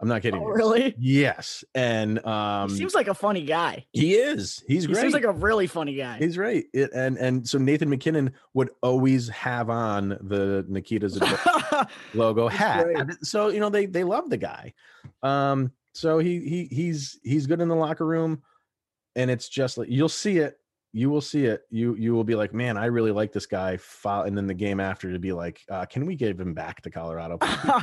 I'm 0.00 0.08
not 0.08 0.22
kidding. 0.22 0.40
Oh, 0.42 0.46
really? 0.46 0.94
Yes, 0.98 1.62
and 1.74 2.24
um, 2.26 2.70
he 2.70 2.76
seems 2.76 2.94
like 2.94 3.08
a 3.08 3.14
funny 3.14 3.44
guy. 3.44 3.84
he 3.92 4.14
is. 4.14 4.62
He's 4.66 4.84
He 4.84 4.92
great. 4.92 5.00
seems 5.02 5.12
like 5.12 5.24
a 5.24 5.32
really 5.32 5.66
funny 5.66 5.94
guy. 5.94 6.16
he's 6.18 6.38
right. 6.38 6.64
It, 6.72 6.90
and 6.94 7.18
and 7.18 7.46
so 7.48 7.58
Nathan 7.58 7.90
MacKinnon 7.90 8.32
would 8.54 8.70
always 8.82 9.28
have 9.28 9.68
on 9.70 10.08
the 10.22 10.64
Nikita's 10.68 11.20
logo 12.14 12.48
hat. 12.48 12.84
great. 12.84 13.08
So 13.22 13.48
you 13.48 13.60
know 13.60 13.68
they 13.70 13.86
they 13.86 14.04
love 14.04 14.30
the 14.30 14.36
guy. 14.38 14.72
Um, 15.22 15.72
so 15.94 16.18
he 16.18 16.40
he 16.40 16.64
he's 16.74 17.18
he's 17.22 17.46
good 17.46 17.60
in 17.60 17.68
the 17.68 17.74
locker 17.76 18.06
room, 18.06 18.42
and 19.16 19.30
it's 19.30 19.48
just 19.48 19.76
like 19.78 19.88
you'll 19.90 20.08
see 20.08 20.38
it. 20.38 20.56
You 20.92 21.08
will 21.10 21.20
see 21.20 21.44
it. 21.44 21.62
You 21.70 21.94
you 21.94 22.12
will 22.14 22.24
be 22.24 22.34
like, 22.34 22.52
man, 22.52 22.76
I 22.76 22.86
really 22.86 23.12
like 23.12 23.32
this 23.32 23.46
guy. 23.46 23.78
And 24.04 24.36
then 24.36 24.46
the 24.46 24.54
game 24.54 24.80
after 24.80 25.12
to 25.12 25.18
be 25.18 25.32
like, 25.32 25.60
uh, 25.70 25.86
can 25.86 26.04
we 26.06 26.16
give 26.16 26.40
him 26.40 26.52
back 26.54 26.82
to 26.82 26.90
Colorado? 26.90 27.38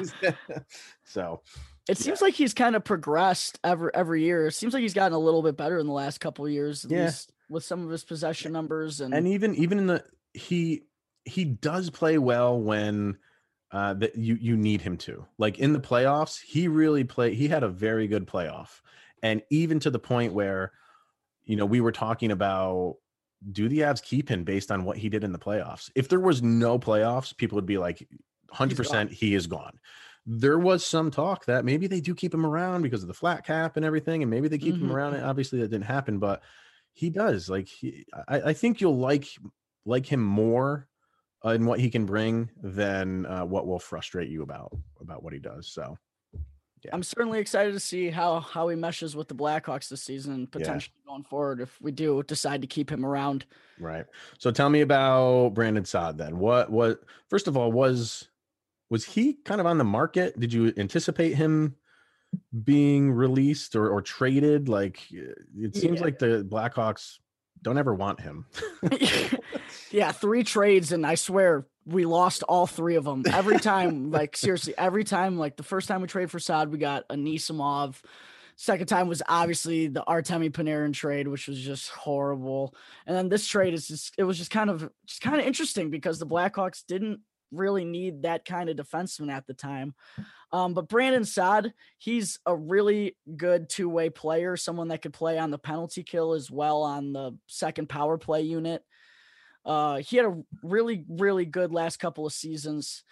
so 1.04 1.41
It 1.89 1.98
seems 1.98 2.22
like 2.22 2.34
he's 2.34 2.54
kind 2.54 2.76
of 2.76 2.84
progressed 2.84 3.60
every 3.63 3.91
every 3.93 4.24
year. 4.24 4.48
It 4.48 4.54
seems 4.54 4.74
like 4.74 4.82
he's 4.82 4.93
gotten 4.93 5.13
a 5.13 5.20
little 5.20 5.41
bit 5.41 5.56
better 5.58 5.78
in 5.78 5.88
the 5.88 5.93
last 5.93 6.20
couple 6.20 6.46
of 6.46 6.52
years, 6.52 6.86
at 6.86 6.91
Yeah. 6.91 7.06
least 7.06 7.32
with 7.50 7.63
some 7.63 7.84
of 7.84 7.89
his 7.89 8.04
possession 8.04 8.52
numbers 8.52 9.00
and, 9.00 9.13
and 9.13 9.26
even 9.28 9.56
even 9.56 9.80
in 9.80 9.88
the 9.88 10.04
he 10.34 10.84
he 11.24 11.46
does 11.46 11.89
play 11.89 12.17
well 12.17 12.60
when 12.60 13.17
uh 13.72 13.93
that 13.93 14.17
you 14.17 14.36
you 14.36 14.58
need 14.58 14.82
him 14.82 14.98
to 14.98 15.26
like 15.38 15.58
in 15.60 15.72
the 15.72 15.80
playoffs 15.80 16.41
he 16.41 16.67
really 16.67 17.06
play 17.06 17.34
he 17.34 17.48
had 17.48 17.63
a 17.63 17.70
very 17.70 18.06
good 18.06 18.28
playoff 18.28 18.82
and 19.24 19.41
even 19.50 19.80
to 19.80 19.89
the 19.89 19.98
point 20.00 20.34
where 20.34 20.74
you 21.47 21.55
know 21.55 21.65
we 21.65 21.81
were 21.81 21.91
talking 21.93 22.31
about 22.31 22.97
do 23.51 23.69
the 23.69 23.79
Avs 23.79 24.01
keep 24.03 24.29
him 24.29 24.43
based 24.43 24.71
on 24.71 24.83
what 24.83 24.97
he 24.97 25.10
did 25.10 25.23
in 25.23 25.31
the 25.31 25.39
playoffs? 25.39 25.91
If 25.95 26.10
there 26.10 26.19
was 26.19 26.41
no 26.43 26.79
playoffs 26.79 27.36
people 27.38 27.55
would 27.55 27.65
be 27.67 27.77
like 27.77 28.07
100% 28.51 29.12
he 29.12 29.36
is 29.36 29.47
gone. 29.47 29.79
There 30.25 30.60
was 30.60 30.86
some 30.86 31.10
talk 31.12 31.45
that 31.45 31.63
maybe 31.65 31.88
they 31.88 32.01
do 32.01 32.13
keep 32.15 32.33
him 32.33 32.45
around 32.45 32.81
because 32.81 33.01
of 33.01 33.07
the 33.07 33.13
flat 33.13 33.45
cap 33.45 33.77
and 33.77 33.86
everything 33.86 34.21
and 34.23 34.29
maybe 34.29 34.47
they 34.49 34.57
keep 34.57 34.75
him 34.81 34.89
Mhm. 34.89 34.91
around 34.91 35.13
and 35.15 35.25
obviously 35.25 35.60
that 35.60 35.69
didn't 35.69 35.86
happen 35.86 36.19
but 36.19 36.43
he 36.93 37.10
does 37.10 37.49
like 37.49 37.67
he, 37.67 38.05
I, 38.27 38.41
I 38.41 38.53
think 38.53 38.81
you'll 38.81 38.97
like 38.97 39.27
like 39.86 40.05
him 40.05 40.21
more 40.23 40.88
uh, 41.45 41.49
in 41.51 41.65
what 41.65 41.79
he 41.79 41.89
can 41.89 42.05
bring 42.05 42.49
than 42.62 43.25
uh, 43.27 43.45
what 43.45 43.67
will 43.67 43.79
frustrate 43.79 44.29
you 44.29 44.41
about 44.41 44.75
about 44.99 45.23
what 45.23 45.33
he 45.33 45.39
does 45.39 45.67
so 45.67 45.97
I'm 46.93 47.04
certainly 47.04 47.39
excited 47.39 47.73
to 47.73 47.80
see 47.80 48.10
how 48.10 48.39
how 48.39 48.67
he 48.67 48.76
meshes 48.76 49.15
with 49.15 49.28
the 49.28 49.36
Blackhawks 49.36 49.89
this 49.89 50.02
season 50.04 50.47
potentially 50.47 50.93
going 51.08 51.23
forward 51.23 51.62
if 51.62 51.80
we 51.82 51.91
do 51.91 52.23
decide 52.23 52.62
to 52.62 52.67
keep 52.67 52.89
him 52.91 53.06
around. 53.06 53.45
right. 53.80 54.06
So 54.39 54.52
tell 54.52 54.69
me 54.69 54.82
about 54.82 55.50
Brandon 55.54 55.86
Saad 55.86 56.17
then. 56.17 56.39
What 56.39 56.71
what 56.71 57.02
first 57.30 57.47
of 57.47 57.56
all 57.58 57.71
was 57.71 58.28
was 58.89 59.04
he 59.06 59.34
kind 59.45 59.60
of 59.60 59.67
on 59.67 59.78
the 59.78 59.84
market? 59.84 60.39
Did 60.39 60.54
you 60.54 60.73
anticipate 60.78 61.36
him 61.36 61.76
being 62.63 63.12
released 63.12 63.76
or, 63.76 63.89
or 63.89 64.02
traded? 64.02 64.69
Like 64.69 65.02
it 65.12 65.76
seems 65.76 66.00
Yeah. 66.00 66.04
like 66.06 66.19
the 66.19 66.45
blackhawks 66.50 67.17
don't 67.62 67.78
ever 67.78 67.93
want 67.93 68.19
him. 68.21 68.45
Yeah, 69.91 70.12
three 70.12 70.43
trades, 70.43 70.91
and 70.91 71.06
I 71.06 71.15
swear 71.15 71.65
we 71.88 72.06
lost 72.06 72.43
all 72.43 72.67
three 72.67 72.95
of 72.95 73.06
them 73.06 73.23
every 73.32 73.60
time. 73.60 74.12
like 74.12 74.36
seriously, 74.36 74.73
every 74.78 75.04
time. 75.04 75.38
Like 75.38 75.56
the 75.56 75.63
first 75.63 75.88
time 75.88 76.02
we 76.02 76.08
traded 76.08 76.32
for 76.32 76.39
Saad, 76.39 76.71
we 76.71 76.78
got 76.78 77.08
Anisimov. 77.08 77.95
Second 78.58 78.88
time 78.88 79.08
was 79.08 79.21
obviously 79.28 79.88
the 79.88 80.04
Artemi 80.08 80.52
Panarin 80.52 80.93
trade, 80.93 81.28
which 81.28 81.47
was 81.47 81.60
just 81.60 81.89
horrible. 81.89 82.76
And 83.06 83.15
then 83.15 83.30
this 83.30 83.47
trade 83.47 83.73
is 83.73 83.88
just 83.88 84.13
it 84.17 84.23
was 84.23 84.38
just 84.38 84.52
kind 84.52 84.69
of 84.69 84.91
just 85.06 85.21
kind 85.21 85.39
of 85.39 85.45
interesting 85.45 85.89
because 85.89 86.19
the 86.19 86.28
Blackhawks 86.28 86.84
didn't 86.86 87.21
really 87.52 87.86
need 87.86 88.23
that 88.23 88.43
kind 88.43 88.69
of 88.69 88.76
defenseman 88.76 89.32
at 89.32 89.47
the 89.47 89.54
time. 89.54 89.93
Um, 90.52 90.73
but 90.73 90.89
Brandon 90.89 91.23
Saad, 91.23 91.73
he's 91.97 92.39
a 92.45 92.56
really 92.56 93.15
good 93.36 93.69
two 93.69 93.89
way 93.89 94.10
player, 94.10 94.58
someone 94.58 94.89
that 94.89 95.02
could 95.02 95.13
play 95.13 95.38
on 95.38 95.52
the 95.52 95.58
penalty 95.58 96.04
kill 96.04 96.34
as 96.34 96.50
well 96.52 96.84
on 96.84 97.13
the 97.13 97.38
second 97.47 97.88
power 97.88 98.17
play 98.17 98.41
unit. 98.41 98.84
Uh, 99.67 99.97
he 99.97 100.17
had 100.17 100.25
a 100.25 100.41
really, 100.63 101.06
really 101.08 101.45
good 101.45 101.71
last 101.71 101.97
couple 101.97 102.25
of 102.25 102.34
seasons. 102.34 103.03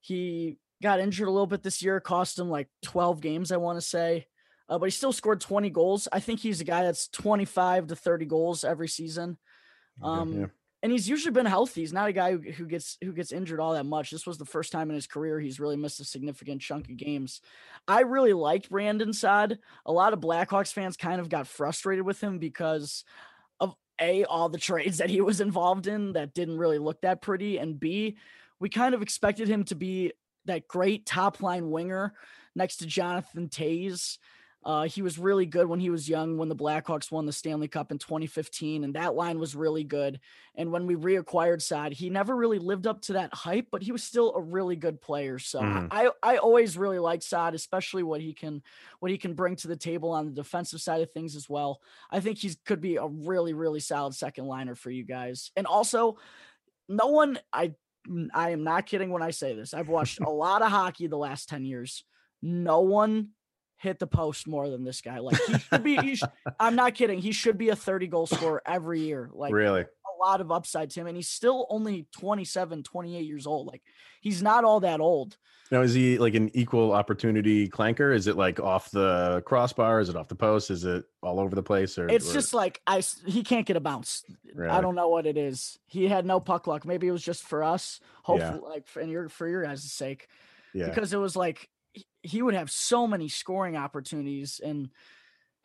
He 0.00 0.56
got 0.82 1.00
injured 1.00 1.28
a 1.28 1.30
little 1.30 1.46
bit 1.46 1.62
this 1.62 1.82
year, 1.82 2.00
cost 2.00 2.38
him 2.38 2.48
like 2.48 2.68
12 2.82 3.20
games, 3.20 3.52
I 3.52 3.58
want 3.58 3.78
to 3.78 3.86
say. 3.86 4.26
Uh, 4.68 4.78
but 4.78 4.86
he 4.86 4.90
still 4.90 5.12
scored 5.12 5.40
20 5.40 5.70
goals. 5.70 6.08
I 6.12 6.20
think 6.20 6.40
he's 6.40 6.60
a 6.60 6.64
guy 6.64 6.82
that's 6.82 7.08
25 7.08 7.88
to 7.88 7.96
30 7.96 8.26
goals 8.26 8.64
every 8.64 8.88
season. 8.88 9.36
Um, 10.02 10.40
yeah 10.40 10.46
and 10.82 10.92
he's 10.92 11.08
usually 11.08 11.32
been 11.32 11.46
healthy. 11.46 11.80
He's 11.80 11.92
not 11.92 12.08
a 12.08 12.12
guy 12.12 12.32
who, 12.32 12.38
who, 12.38 12.66
gets 12.66 12.98
who 13.02 13.12
gets 13.12 13.32
injured 13.32 13.58
all 13.58 13.74
that 13.74 13.84
much. 13.84 14.10
This 14.10 14.26
was 14.26 14.38
the 14.38 14.44
first 14.44 14.70
time 14.70 14.90
in 14.90 14.94
his 14.94 15.06
career 15.06 15.40
he's 15.40 15.58
really 15.58 15.76
missed 15.76 16.00
a 16.00 16.04
significant 16.04 16.60
chunk 16.60 16.88
of 16.88 16.96
games. 16.96 17.40
I 17.86 18.00
really 18.00 18.32
liked 18.32 18.70
Brandon 18.70 19.12
Saad. 19.12 19.58
A 19.86 19.92
lot 19.92 20.12
of 20.12 20.20
Blackhawks 20.20 20.72
fans 20.72 20.96
kind 20.96 21.20
of 21.20 21.28
got 21.28 21.48
frustrated 21.48 22.04
with 22.04 22.20
him 22.20 22.38
because 22.38 23.04
a 24.00 24.24
all 24.24 24.48
the 24.48 24.58
trades 24.58 24.98
that 24.98 25.10
he 25.10 25.20
was 25.20 25.40
involved 25.40 25.86
in 25.86 26.12
that 26.12 26.34
didn't 26.34 26.58
really 26.58 26.78
look 26.78 27.00
that 27.02 27.22
pretty, 27.22 27.58
and 27.58 27.78
b 27.78 28.16
we 28.60 28.68
kind 28.68 28.94
of 28.94 29.02
expected 29.02 29.48
him 29.48 29.64
to 29.64 29.74
be 29.74 30.12
that 30.46 30.66
great 30.66 31.06
top 31.06 31.42
line 31.42 31.70
winger 31.70 32.14
next 32.54 32.78
to 32.78 32.86
Jonathan 32.86 33.48
Toews 33.48 34.18
uh, 34.64 34.82
he 34.84 35.02
was 35.02 35.18
really 35.18 35.46
good 35.46 35.66
when 35.66 35.78
he 35.78 35.88
was 35.88 36.08
young 36.08 36.36
when 36.36 36.48
the 36.48 36.56
Blackhawks 36.56 37.12
won 37.12 37.26
the 37.26 37.32
Stanley 37.32 37.68
Cup 37.68 37.92
in 37.92 37.98
2015, 37.98 38.82
and 38.82 38.94
that 38.94 39.14
line 39.14 39.38
was 39.38 39.54
really 39.54 39.84
good. 39.84 40.18
And 40.56 40.72
when 40.72 40.86
we 40.86 40.96
reacquired 40.96 41.62
Saad, 41.62 41.92
he 41.92 42.10
never 42.10 42.34
really 42.34 42.58
lived 42.58 42.86
up 42.86 43.00
to 43.02 43.14
that 43.14 43.32
hype, 43.32 43.68
but 43.70 43.82
he 43.82 43.92
was 43.92 44.02
still 44.02 44.34
a 44.34 44.42
really 44.42 44.74
good 44.74 45.00
player. 45.00 45.38
So 45.38 45.60
mm. 45.60 45.88
I 45.90 46.10
I 46.22 46.38
always 46.38 46.76
really 46.76 46.98
like 46.98 47.22
Saad, 47.22 47.54
especially 47.54 48.02
what 48.02 48.20
he 48.20 48.34
can 48.34 48.62
what 48.98 49.12
he 49.12 49.18
can 49.18 49.34
bring 49.34 49.54
to 49.56 49.68
the 49.68 49.76
table 49.76 50.10
on 50.10 50.26
the 50.26 50.32
defensive 50.32 50.80
side 50.80 51.02
of 51.02 51.12
things 51.12 51.36
as 51.36 51.48
well. 51.48 51.80
I 52.10 52.18
think 52.18 52.38
he 52.38 52.52
could 52.66 52.80
be 52.80 52.96
a 52.96 53.06
really 53.06 53.54
really 53.54 53.80
solid 53.80 54.14
second 54.14 54.46
liner 54.46 54.74
for 54.74 54.90
you 54.90 55.04
guys. 55.04 55.52
And 55.56 55.66
also, 55.66 56.18
no 56.88 57.06
one 57.06 57.38
I 57.52 57.74
I 58.34 58.50
am 58.50 58.64
not 58.64 58.86
kidding 58.86 59.10
when 59.10 59.22
I 59.22 59.30
say 59.30 59.54
this. 59.54 59.72
I've 59.72 59.88
watched 59.88 60.20
a 60.20 60.30
lot 60.30 60.62
of 60.62 60.70
hockey 60.70 61.06
the 61.06 61.16
last 61.16 61.48
10 61.48 61.64
years. 61.64 62.04
No 62.42 62.80
one 62.80 63.30
hit 63.78 63.98
the 63.98 64.06
post 64.06 64.46
more 64.46 64.68
than 64.68 64.84
this 64.84 65.00
guy. 65.00 65.18
Like 65.18 65.38
he 65.46 65.58
should 65.58 65.82
be. 65.82 65.96
He 65.96 66.16
should, 66.16 66.30
I'm 66.60 66.76
not 66.76 66.94
kidding. 66.94 67.18
He 67.20 67.32
should 67.32 67.56
be 67.56 67.70
a 67.70 67.76
30 67.76 68.08
goal 68.08 68.26
scorer 68.26 68.62
every 68.66 69.00
year. 69.00 69.30
Like 69.32 69.52
really 69.52 69.82
a 69.82 70.24
lot 70.24 70.40
of 70.40 70.50
upside 70.50 70.90
to 70.90 71.00
him, 71.00 71.06
and 71.06 71.16
he's 71.16 71.28
still 71.28 71.66
only 71.70 72.06
27, 72.12 72.82
28 72.82 73.24
years 73.24 73.46
old. 73.46 73.66
Like 73.66 73.82
he's 74.20 74.42
not 74.42 74.64
all 74.64 74.80
that 74.80 75.00
old. 75.00 75.36
Now 75.70 75.82
is 75.82 75.92
he 75.92 76.18
like 76.18 76.34
an 76.34 76.50
equal 76.54 76.92
opportunity 76.92 77.68
clanker? 77.68 78.14
Is 78.14 78.26
it 78.26 78.36
like 78.36 78.58
off 78.58 78.90
the 78.90 79.42
crossbar? 79.44 80.00
Is 80.00 80.08
it 80.08 80.16
off 80.16 80.28
the 80.28 80.34
post? 80.34 80.70
Is 80.70 80.84
it 80.84 81.04
all 81.22 81.38
over 81.38 81.54
the 81.54 81.62
place? 81.62 81.98
Or 81.98 82.08
it's 82.08 82.30
or... 82.30 82.34
just 82.34 82.54
like 82.54 82.80
I 82.86 83.02
he 83.26 83.42
can't 83.42 83.66
get 83.66 83.76
a 83.76 83.80
bounce. 83.80 84.24
Really? 84.54 84.70
I 84.70 84.80
don't 84.80 84.94
know 84.94 85.08
what 85.08 85.26
it 85.26 85.36
is. 85.36 85.78
He 85.86 86.08
had 86.08 86.24
no 86.24 86.40
puck 86.40 86.66
luck. 86.66 86.86
Maybe 86.86 87.06
it 87.06 87.12
was 87.12 87.22
just 87.22 87.42
for 87.42 87.62
us. 87.62 88.00
Hopefully, 88.22 88.60
yeah. 88.62 88.68
like 88.68 88.86
for 88.86 89.02
your 89.02 89.28
for 89.28 89.46
your 89.46 89.62
guys' 89.62 89.90
sake. 89.92 90.28
Yeah. 90.72 90.88
Because 90.88 91.12
it 91.12 91.18
was 91.18 91.36
like 91.36 91.68
he 92.22 92.42
would 92.42 92.54
have 92.54 92.70
so 92.70 93.06
many 93.06 93.28
scoring 93.28 93.76
opportunities 93.76 94.60
and 94.62 94.90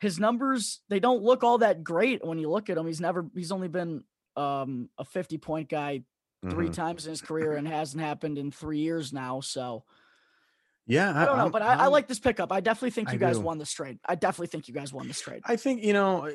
his 0.00 0.18
numbers 0.18 0.80
they 0.88 1.00
don't 1.00 1.22
look 1.22 1.42
all 1.44 1.58
that 1.58 1.84
great 1.84 2.24
when 2.24 2.38
you 2.38 2.50
look 2.50 2.68
at 2.70 2.76
him 2.76 2.86
he's 2.86 3.00
never 3.00 3.26
he's 3.34 3.52
only 3.52 3.68
been 3.68 4.04
um, 4.36 4.88
a 4.98 5.04
50 5.04 5.38
point 5.38 5.68
guy 5.68 6.02
3 6.42 6.52
mm-hmm. 6.52 6.72
times 6.72 7.06
in 7.06 7.10
his 7.10 7.22
career 7.22 7.54
and 7.54 7.66
hasn't 7.66 8.02
happened 8.02 8.36
in 8.36 8.50
three 8.50 8.80
years 8.80 9.12
now 9.12 9.40
so 9.40 9.84
yeah, 10.86 11.10
I, 11.10 11.24
don't 11.24 11.38
know, 11.38 11.46
I'm, 11.46 11.50
but 11.50 11.62
I, 11.62 11.74
I, 11.74 11.86
like 11.86 12.08
this 12.08 12.18
pickup. 12.18 12.52
I 12.52 12.60
definitely 12.60 12.90
think 12.90 13.08
you 13.08 13.14
I 13.14 13.18
guys 13.18 13.38
do. 13.38 13.42
won 13.42 13.58
this 13.58 13.72
trade. 13.72 13.98
I 14.04 14.16
definitely 14.16 14.48
think 14.48 14.68
you 14.68 14.74
guys 14.74 14.92
won 14.92 15.08
this 15.08 15.20
trade. 15.20 15.40
I 15.46 15.56
think 15.56 15.82
you 15.82 15.94
know, 15.94 16.30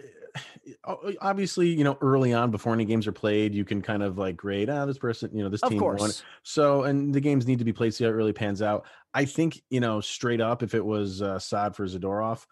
obviously, 1.22 1.68
you 1.68 1.84
know, 1.84 1.98
early 2.02 2.34
on 2.34 2.50
before 2.50 2.74
any 2.74 2.86
games 2.86 3.06
are 3.06 3.12
played, 3.12 3.54
you 3.54 3.64
can 3.64 3.82
kind 3.82 4.02
of 4.02 4.18
like 4.18 4.36
grade, 4.36 4.70
ah, 4.70 4.86
this 4.86 4.98
person, 4.98 5.30
you 5.34 5.44
know, 5.44 5.50
this 5.50 5.62
team 5.62 5.80
won. 5.80 6.10
So, 6.42 6.84
and 6.84 7.14
the 7.14 7.22
games 7.22 7.46
need 7.46 7.60
to 7.60 7.66
be 7.66 7.74
played, 7.74 7.94
see 7.94 8.06
how 8.06 8.10
it 8.10 8.14
really 8.14 8.34
pans 8.34 8.62
out. 8.62 8.86
I 9.14 9.26
think 9.26 9.62
you 9.70 9.82
know, 9.82 10.02
straight 10.02 10.42
up, 10.42 10.64
if 10.64 10.74
it 10.74 10.84
was 10.84 11.22
uh, 11.22 11.38
Saad 11.38 11.76
for 11.76 11.86
Zadorov, 11.86 12.46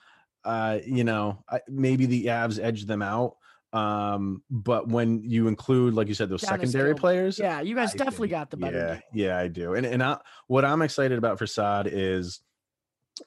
uh, 0.46 0.80
you 0.86 1.04
know, 1.04 1.44
I, 1.50 1.62
maybe 1.68 2.06
the 2.06 2.26
Avs 2.26 2.60
edged 2.62 2.88
them 2.88 3.02
out. 3.02 3.38
Um, 3.78 4.42
but 4.50 4.88
when 4.88 5.22
you 5.24 5.48
include, 5.48 5.94
like 5.94 6.08
you 6.08 6.14
said, 6.14 6.30
those 6.30 6.42
secondary 6.42 6.96
players, 6.96 7.38
yeah, 7.38 7.62
you 7.62 7.76
guys 7.76 7.94
I 7.94 7.98
definitely 7.98 8.30
think, 8.30 8.40
got 8.40 8.52
the 8.52 8.58
better. 8.58 8.78
Yeah, 8.78 8.94
game. 8.94 9.02
yeah, 9.14 9.38
I 9.38 9.48
do. 9.48 9.74
And 9.76 9.86
and 9.86 10.02
I, 10.02 10.18
what 10.48 10.66
I'm 10.66 10.82
excited 10.82 11.18
about 11.18 11.38
for 11.38 11.46
Saad 11.46 11.88
is 11.92 12.42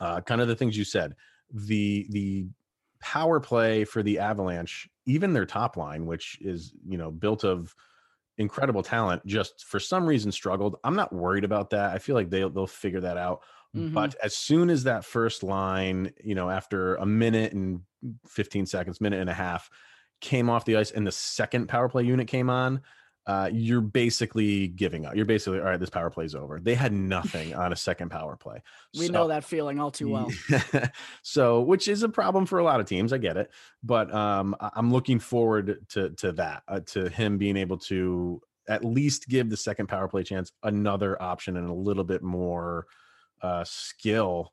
uh, 0.01 0.21
kind 0.23 0.41
of 0.41 0.49
the 0.49 0.57
things 0.57 0.77
you 0.77 0.85
said. 0.85 1.15
The 1.53 2.07
the 2.11 2.47
power 3.01 3.41
play 3.41 3.85
for 3.85 4.03
the 4.03 4.19
Avalanche, 4.19 4.89
even 5.07 5.33
their 5.33 5.47
top 5.47 5.77
line, 5.77 6.07
which 6.07 6.39
is 6.41 6.73
you 6.87 6.99
know 6.99 7.11
built 7.11 7.45
of 7.45 7.75
incredible 8.39 8.83
talent, 8.83 9.25
just 9.27 9.65
for 9.65 9.79
some 9.79 10.07
reason 10.07 10.33
struggled. 10.33 10.77
I'm 10.83 10.97
not 10.97 11.13
worried 11.13 11.45
about 11.45 11.71
that. 11.71 11.91
I 11.91 11.99
feel 11.99 12.15
like 12.15 12.31
they'll 12.31 12.51
they'll 12.51 12.67
figure 12.67 13.01
that 13.01 13.17
out. 13.17 13.43
Mm-hmm. 13.77 13.95
But 13.95 14.17
as 14.23 14.37
soon 14.37 14.69
as 14.69 14.85
that 14.85 15.05
first 15.05 15.43
line, 15.43 16.13
you 16.25 16.35
know, 16.35 16.51
after 16.51 16.97
a 16.97 17.07
minute 17.07 17.53
and 17.53 17.83
15 18.27 18.67
seconds, 18.67 19.01
minute 19.01 19.21
and 19.21 19.31
a 19.31 19.35
half, 19.35 19.71
came 20.21 20.51
off 20.51 20.65
the 20.65 20.77
ice 20.77 20.91
and 20.91 21.07
the 21.07 21.13
second 21.13 21.69
power 21.69 21.89
play 21.89 22.05
unit 22.05 22.29
came 22.29 22.51
on, 22.51 22.83
uh, 23.27 23.49
you're 23.53 23.81
basically 23.81 24.69
giving 24.69 25.07
up. 25.07 25.15
You're 25.15 25.25
basically 25.25 25.61
all 25.61 25.67
right. 25.67 25.79
This 25.79 25.91
power 25.91 26.11
play 26.11 26.25
is 26.25 26.35
over. 26.35 26.59
They 26.59 26.75
had 26.75 26.93
nothing 26.93 27.55
on 27.55 27.73
a 27.73 27.77
second 27.77 28.11
power 28.11 28.37
play. 28.37 28.63
We 28.99 29.07
so, 29.07 29.13
know 29.13 29.29
that 29.29 29.45
feeling 29.45 29.79
all 29.79 29.91
too 29.91 30.09
well. 30.09 30.31
so, 31.23 31.61
which 31.61 31.87
is 31.87 32.03
a 32.03 32.09
problem 32.09 32.47
for 32.47 32.59
a 32.59 32.65
lot 32.65 32.81
of 32.81 32.87
teams. 32.87 33.13
I 33.13 33.19
get 33.19 33.37
it, 33.37 33.51
but 33.83 34.13
um, 34.13 34.57
I'm 34.61 34.93
looking 34.93 35.19
forward 35.19 35.87
to 35.91 36.11
to 36.11 36.33
that, 36.33 36.63
uh, 36.67 36.81
to 36.87 37.09
him 37.09 37.39
being 37.39 37.57
able 37.57 37.79
to 37.79 38.41
at 38.69 38.85
least 38.85 39.29
give 39.29 39.51
the 39.51 39.57
second 39.57 39.89
power 39.89 40.09
play 40.09 40.23
chance 40.23 40.53
another 40.63 41.21
option 41.21 41.57
and 41.57 41.69
a 41.69 41.75
little 41.75 42.05
bit 42.05 42.23
more 42.23 42.87
uh, 43.43 43.65
skill 43.65 44.53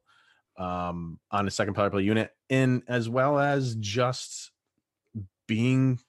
um, 0.57 1.19
on 1.31 1.45
the 1.45 1.51
second 1.51 1.73
power 1.73 1.89
play 1.89 2.03
unit, 2.03 2.31
and 2.49 2.83
as 2.87 3.07
well 3.07 3.39
as 3.39 3.75
just 3.75 4.51
being 5.47 5.99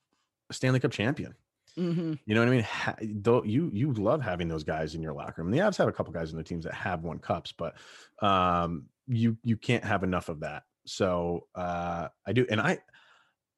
a 0.50 0.54
Stanley 0.54 0.80
Cup 0.80 0.92
champion. 0.92 1.34
Mm-hmm. 1.76 2.14
You 2.26 2.34
know 2.34 2.40
what 2.40 2.48
I 2.48 2.52
mean? 2.52 2.62
Ha- 2.64 2.96
though 3.00 3.44
you 3.44 3.70
you 3.72 3.92
love 3.92 4.20
having 4.20 4.48
those 4.48 4.64
guys 4.64 4.94
in 4.94 5.02
your 5.02 5.12
locker 5.12 5.42
room. 5.42 5.52
The 5.52 5.58
Avs 5.58 5.76
have 5.78 5.88
a 5.88 5.92
couple 5.92 6.12
guys 6.12 6.32
in 6.32 6.36
the 6.36 6.42
teams 6.42 6.64
that 6.64 6.74
have 6.74 7.04
won 7.04 7.18
cups, 7.18 7.52
but 7.52 7.76
um, 8.20 8.86
you 9.06 9.36
you 9.44 9.56
can't 9.56 9.84
have 9.84 10.02
enough 10.02 10.28
of 10.28 10.40
that. 10.40 10.64
So 10.86 11.46
uh, 11.54 12.08
I 12.26 12.32
do, 12.32 12.46
and 12.50 12.60
I 12.60 12.78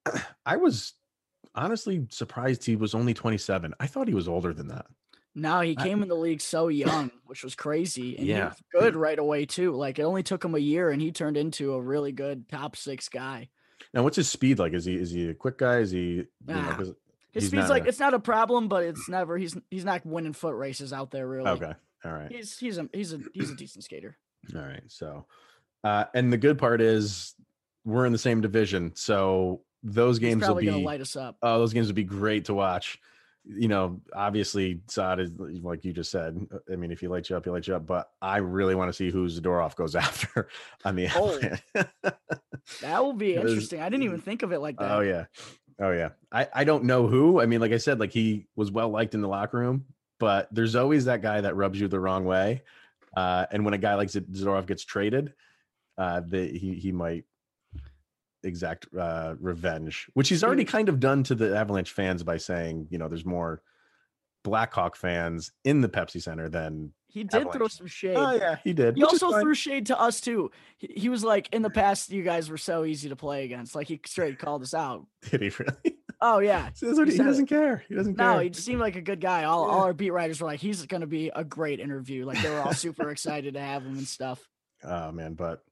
I 0.47 0.57
was 0.57 0.93
honestly 1.55 2.07
surprised 2.11 2.65
he 2.65 2.77
was 2.77 2.95
only 2.95 3.15
27. 3.15 3.75
I 3.81 3.87
thought 3.87 4.09
he 4.09 4.15
was 4.15 4.29
older 4.29 4.53
than 4.53 4.69
that. 4.69 4.87
No, 5.35 5.61
he 5.61 5.77
came 5.77 6.01
I, 6.01 6.03
in 6.03 6.09
the 6.09 6.17
league 6.17 6.41
so 6.41 6.69
young, 6.69 7.11
which 7.25 7.45
was 7.45 7.55
crazy. 7.55 8.17
And 8.19 8.27
yeah. 8.27 8.53
good 8.73 8.97
right 8.97 9.19
away, 9.19 9.47
too. 9.47 9.73
Like 9.73 9.99
it 9.99 10.03
only 10.03 10.23
took 10.23 10.45
him 10.45 10.55
a 10.55 10.59
year 10.59 10.91
and 10.91 11.01
he 11.01 11.13
turned 11.13 11.37
into 11.37 11.75
a 11.75 11.81
really 11.81 12.13
good 12.13 12.49
top 12.49 12.77
six 12.77 13.09
guy. 13.09 13.49
Now, 13.93 14.03
what's 14.03 14.17
his 14.17 14.29
speed 14.29 14.59
like? 14.59 14.73
Is 14.73 14.85
he 14.85 14.95
is 14.95 15.11
he 15.11 15.29
a 15.31 15.35
quick 15.35 15.59
guy? 15.59 15.79
Is 15.79 15.91
he? 15.91 16.25
Nah. 16.47 16.77
Know, 16.77 16.95
his 17.33 17.47
speed's 17.47 17.71
like 17.71 17.85
a... 17.85 17.89
it's 17.89 17.99
not 17.99 18.15
a 18.15 18.19
problem, 18.19 18.69
but 18.69 18.85
it's 18.85 19.09
never 19.09 19.37
he's 19.37 19.57
he's 19.71 19.85
not 19.85 20.05
winning 20.05 20.33
foot 20.33 20.55
races 20.55 20.93
out 20.93 21.11
there 21.11 21.27
really. 21.27 21.49
Okay, 21.51 21.73
all 22.05 22.13
right. 22.13 22.31
He's 22.31 22.59
he's 22.59 22.79
a 22.79 22.89
he's 22.93 23.13
a 23.13 23.21
he's 23.33 23.51
a 23.51 23.57
decent 23.57 23.85
skater. 23.85 24.17
All 24.55 24.63
right, 24.63 24.83
so, 24.89 25.27
uh, 25.85 26.05
and 26.15 26.33
the 26.33 26.39
good 26.39 26.59
part 26.59 26.81
is 26.81 27.35
we're 27.85 28.07
in 28.07 28.13
the 28.13 28.19
same 28.19 28.41
division, 28.41 28.93
so 28.95 29.63
those 29.83 30.19
games 30.19 30.47
will 30.47 30.55
be 30.55 30.71
light 30.71 31.01
us 31.01 31.17
up. 31.17 31.37
Oh, 31.43 31.59
those 31.59 31.73
games 31.73 31.87
would 31.87 31.97
be 31.97 32.05
great 32.05 32.47
to 32.47 32.55
watch 32.55 32.99
you 33.45 33.69
know, 33.69 34.01
obviously 34.15 34.81
Saad 34.89 35.21
is 35.21 35.31
like 35.39 35.85
you 35.85 35.93
just 35.93 36.11
said. 36.11 36.47
I 36.71 36.77
mean, 36.77 36.91
if 36.91 37.01
he 37.01 37.09
lights 37.09 37.31
you 37.31 37.37
up, 37.37 37.45
he 37.45 37.51
lights 37.51 37.69
you 37.69 37.75
up. 37.75 37.87
But 37.87 38.11
I 38.21 38.39
really 38.39 38.75
want 38.75 38.89
to 38.91 38.93
see 38.93 39.11
who 39.11 39.27
Zadorov 39.27 39.75
goes 39.77 39.95
after 39.97 40.49
on 40.85 40.97
the 40.97 41.09
oh, 41.15 41.39
that 42.83 43.03
will 43.03 43.13
be 43.13 43.35
interesting. 43.35 43.81
I 43.81 43.89
didn't 43.89 44.05
even 44.05 44.21
think 44.21 44.43
of 44.43 44.53
it 44.53 44.61
like 44.61 44.77
that. 44.79 44.91
Oh 44.91 45.01
yeah, 45.01 45.25
oh 45.81 45.91
yeah. 45.91 46.11
I 46.31 46.49
I 46.55 46.65
don't 46.65 46.85
know 46.85 47.07
who. 47.07 47.41
I 47.41 47.47
mean, 47.47 47.61
like 47.61 47.73
I 47.73 47.79
said, 47.79 47.99
like 47.99 48.13
he 48.13 48.47
was 48.57 48.71
well 48.71 48.91
liked 48.91 49.15
in 49.15 49.23
the 49.23 49.29
locker 49.29 49.59
room, 49.59 49.87
but 50.19 50.49
there's 50.53 50.77
always 50.77 51.07
that 51.07 51.23
guy 51.23 51.41
that 51.41 51.57
rubs 51.57 51.81
you 51.81 51.89
the 51.89 52.01
wrong 52.01 52.25
way. 52.25 52.63
Uh, 53.17 53.47
and 53.51 53.65
when 53.65 53.75
a 53.75 53.79
guy 53.79 53.95
like 53.95 54.09
Zadorov 54.09 54.67
gets 54.67 54.85
traded, 54.85 55.33
uh, 55.99 56.21
the, 56.21 56.47
he 56.47 56.75
he 56.75 56.93
might 56.93 57.25
exact 58.43 58.87
uh, 58.97 59.35
revenge, 59.41 60.09
which 60.15 60.29
he's 60.29 60.45
already 60.45 60.65
kind 60.65 60.89
of 60.89 61.01
done 61.01 61.23
to 61.25 61.35
the 61.35 61.57
Avalanche 61.57 61.93
fans 61.93 62.23
by 62.23 62.37
saying, 62.37 62.89
you 62.91 62.99
know, 62.99 63.09
there's 63.09 63.25
more 63.25 63.63
Blackhawk 64.43 64.97
fans 64.97 65.53
in 65.65 65.81
the 65.81 65.89
Pepsi 65.89 66.23
Center 66.23 66.49
than 66.49 66.93
he 67.09 67.25
did 67.25 67.35
Avalanche. 67.35 67.57
throw 67.57 67.69
some 67.69 67.87
shade. 67.87 68.17
Oh 68.17 68.33
yeah, 68.33 68.57
he 68.63 68.73
did. 68.73 68.97
He 68.97 69.03
also 69.03 69.41
threw 69.41 69.55
shade 69.55 69.87
to 69.87 70.01
us 70.01 70.21
too. 70.21 70.51
He, 70.79 70.93
he, 70.97 71.09
was 71.09 71.25
like, 71.25 71.49
in 71.53 71.63
the 71.63 71.71
past, 71.71 72.11
you 72.11 72.23
guys 72.23 72.49
were 72.49 72.59
so 72.59 72.85
easy 72.85 73.09
to 73.09 73.17
play 73.17 73.45
against. 73.45 73.75
Like 73.75 73.89
he 73.89 74.01
straight 74.07 74.39
called 74.39 74.63
us 74.63 74.75
out. 74.75 75.07
Did 75.31 75.43
he 75.43 75.51
really? 75.59 75.99
Oh 76.21 76.39
yeah. 76.39 76.71
he, 76.81 76.87
he 76.87 77.19
doesn't 77.19 77.47
care. 77.47 77.85
He 77.89 77.95
doesn't 77.95 78.17
no, 78.17 78.25
care. 78.25 78.35
No, 78.35 78.39
he 78.41 78.53
seemed 78.53 78.81
like 78.81 78.97
a 78.97 79.01
good 79.01 79.21
guy. 79.21 79.45
All, 79.45 79.67
yeah. 79.67 79.73
all 79.73 79.81
our 79.83 79.93
beat 79.93 80.11
writers 80.11 80.41
were 80.41 80.47
like, 80.47 80.61
he's 80.61 80.87
gonna 80.87 81.07
be 81.07 81.31
a 81.35 81.45
great 81.45 81.81
interview. 81.81 82.25
Like 82.25 82.41
they 82.43 82.51
were 82.51 82.61
all 82.61 82.75
super 82.75 83.11
excited 83.11 83.55
to 83.55 83.61
have 83.61 83.83
him 83.83 83.99
and 83.99 84.07
stuff. 84.07 84.41
Oh 84.85 85.11
man, 85.13 85.35
but 85.35 85.63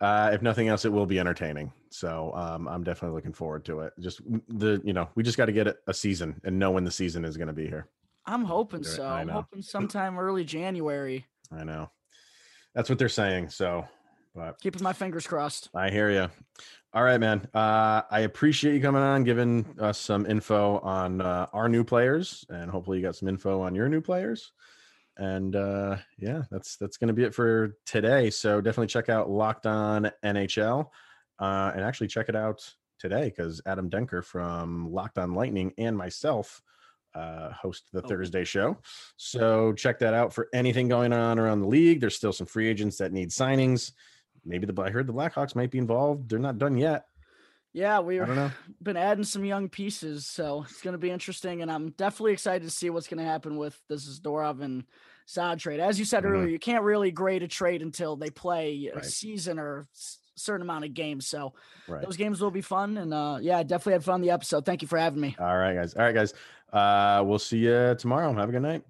uh, 0.00 0.30
if 0.32 0.40
nothing 0.40 0.68
else, 0.68 0.84
it 0.84 0.92
will 0.92 1.06
be 1.06 1.18
entertaining. 1.18 1.72
So 1.90 2.32
um, 2.34 2.66
I'm 2.68 2.82
definitely 2.82 3.14
looking 3.16 3.32
forward 3.32 3.64
to 3.66 3.80
it. 3.80 3.92
Just 4.00 4.22
the 4.48 4.80
you 4.84 4.92
know 4.92 5.08
we 5.14 5.22
just 5.22 5.36
got 5.36 5.46
to 5.46 5.52
get 5.52 5.76
a 5.86 5.94
season 5.94 6.40
and 6.44 6.58
know 6.58 6.70
when 6.70 6.84
the 6.84 6.90
season 6.90 7.24
is 7.24 7.36
going 7.36 7.48
to 7.48 7.54
be 7.54 7.66
here. 7.66 7.88
I'm 8.26 8.44
hoping 8.44 8.84
so. 8.84 9.06
I'm 9.06 9.28
hoping 9.28 9.62
sometime 9.62 10.18
early 10.18 10.44
January. 10.44 11.26
I 11.52 11.64
know. 11.64 11.90
That's 12.74 12.88
what 12.88 12.98
they're 12.98 13.08
saying. 13.08 13.50
So, 13.50 13.86
but 14.34 14.60
keeping 14.60 14.82
my 14.82 14.92
fingers 14.92 15.26
crossed. 15.26 15.68
I 15.74 15.90
hear 15.90 16.10
you. 16.10 16.28
All 16.92 17.02
right, 17.02 17.20
man. 17.20 17.46
Uh, 17.54 18.02
I 18.10 18.20
appreciate 18.20 18.74
you 18.74 18.80
coming 18.80 19.02
on, 19.02 19.24
giving 19.24 19.66
us 19.78 19.98
some 19.98 20.26
info 20.26 20.78
on 20.78 21.20
uh, 21.20 21.46
our 21.52 21.68
new 21.68 21.84
players, 21.84 22.44
and 22.48 22.70
hopefully 22.70 22.98
you 22.98 23.02
got 23.02 23.16
some 23.16 23.28
info 23.28 23.60
on 23.60 23.74
your 23.74 23.88
new 23.88 24.00
players. 24.00 24.52
And 25.20 25.54
uh, 25.54 25.98
yeah, 26.18 26.44
that's 26.50 26.76
that's 26.76 26.96
going 26.96 27.08
to 27.08 27.14
be 27.14 27.24
it 27.24 27.34
for 27.34 27.76
today. 27.84 28.30
So 28.30 28.62
definitely 28.62 28.86
check 28.86 29.10
out 29.10 29.30
Locked 29.30 29.66
On 29.66 30.10
NHL, 30.24 30.88
uh, 31.38 31.72
and 31.74 31.84
actually 31.84 32.08
check 32.08 32.30
it 32.30 32.34
out 32.34 32.66
today 32.98 33.24
because 33.24 33.60
Adam 33.66 33.90
Denker 33.90 34.24
from 34.24 34.90
Locked 34.90 35.18
On 35.18 35.34
Lightning 35.34 35.74
and 35.76 35.94
myself 35.94 36.62
uh, 37.14 37.50
host 37.52 37.84
the 37.92 38.02
oh. 38.02 38.08
Thursday 38.08 38.44
show. 38.44 38.78
So 39.18 39.74
check 39.74 39.98
that 39.98 40.14
out 40.14 40.32
for 40.32 40.48
anything 40.54 40.88
going 40.88 41.12
on 41.12 41.38
around 41.38 41.60
the 41.60 41.68
league. 41.68 42.00
There's 42.00 42.16
still 42.16 42.32
some 42.32 42.46
free 42.46 42.68
agents 42.68 42.96
that 42.96 43.12
need 43.12 43.28
signings. 43.28 43.92
Maybe 44.46 44.66
the 44.66 44.82
I 44.82 44.88
heard 44.88 45.06
the 45.06 45.12
Blackhawks 45.12 45.54
might 45.54 45.70
be 45.70 45.76
involved. 45.76 46.30
They're 46.30 46.38
not 46.38 46.56
done 46.56 46.78
yet. 46.78 47.04
Yeah, 47.72 48.00
we've 48.00 48.26
been 48.82 48.96
adding 48.96 49.22
some 49.22 49.44
young 49.44 49.68
pieces, 49.68 50.26
so 50.26 50.62
it's 50.62 50.82
going 50.82 50.94
to 50.94 50.98
be 50.98 51.10
interesting, 51.10 51.62
and 51.62 51.70
I'm 51.70 51.90
definitely 51.90 52.32
excited 52.32 52.64
to 52.64 52.70
see 52.70 52.90
what's 52.90 53.06
going 53.06 53.18
to 53.18 53.30
happen 53.30 53.58
with 53.58 53.80
this 53.88 54.18
Zadorov 54.18 54.60
and 54.60 54.84
Saad 55.30 55.60
trade. 55.60 55.78
As 55.78 55.96
you 55.96 56.04
said 56.04 56.24
mm-hmm. 56.24 56.32
earlier, 56.32 56.48
you 56.48 56.58
can't 56.58 56.82
really 56.82 57.12
grade 57.12 57.44
a 57.44 57.48
trade 57.48 57.82
until 57.82 58.16
they 58.16 58.30
play 58.30 58.90
right. 58.92 59.04
a 59.04 59.06
season 59.06 59.60
or 59.60 59.86
certain 60.34 60.62
amount 60.62 60.84
of 60.84 60.92
games. 60.92 61.28
So 61.28 61.52
right. 61.86 62.02
those 62.02 62.16
games 62.16 62.40
will 62.40 62.50
be 62.50 62.62
fun. 62.62 62.98
And 62.98 63.14
uh, 63.14 63.38
yeah, 63.40 63.62
definitely 63.62 63.92
had 63.92 64.04
fun 64.04 64.14
on 64.14 64.20
the 64.22 64.30
episode. 64.30 64.66
Thank 64.66 64.82
you 64.82 64.88
for 64.88 64.98
having 64.98 65.20
me. 65.20 65.36
All 65.38 65.56
right, 65.56 65.74
guys. 65.74 65.94
All 65.94 66.02
right, 66.02 66.14
guys. 66.14 66.34
Uh, 66.72 67.22
we'll 67.24 67.38
see 67.38 67.58
you 67.58 67.94
tomorrow. 67.96 68.32
Have 68.32 68.48
a 68.48 68.52
good 68.52 68.62
night. 68.62 68.82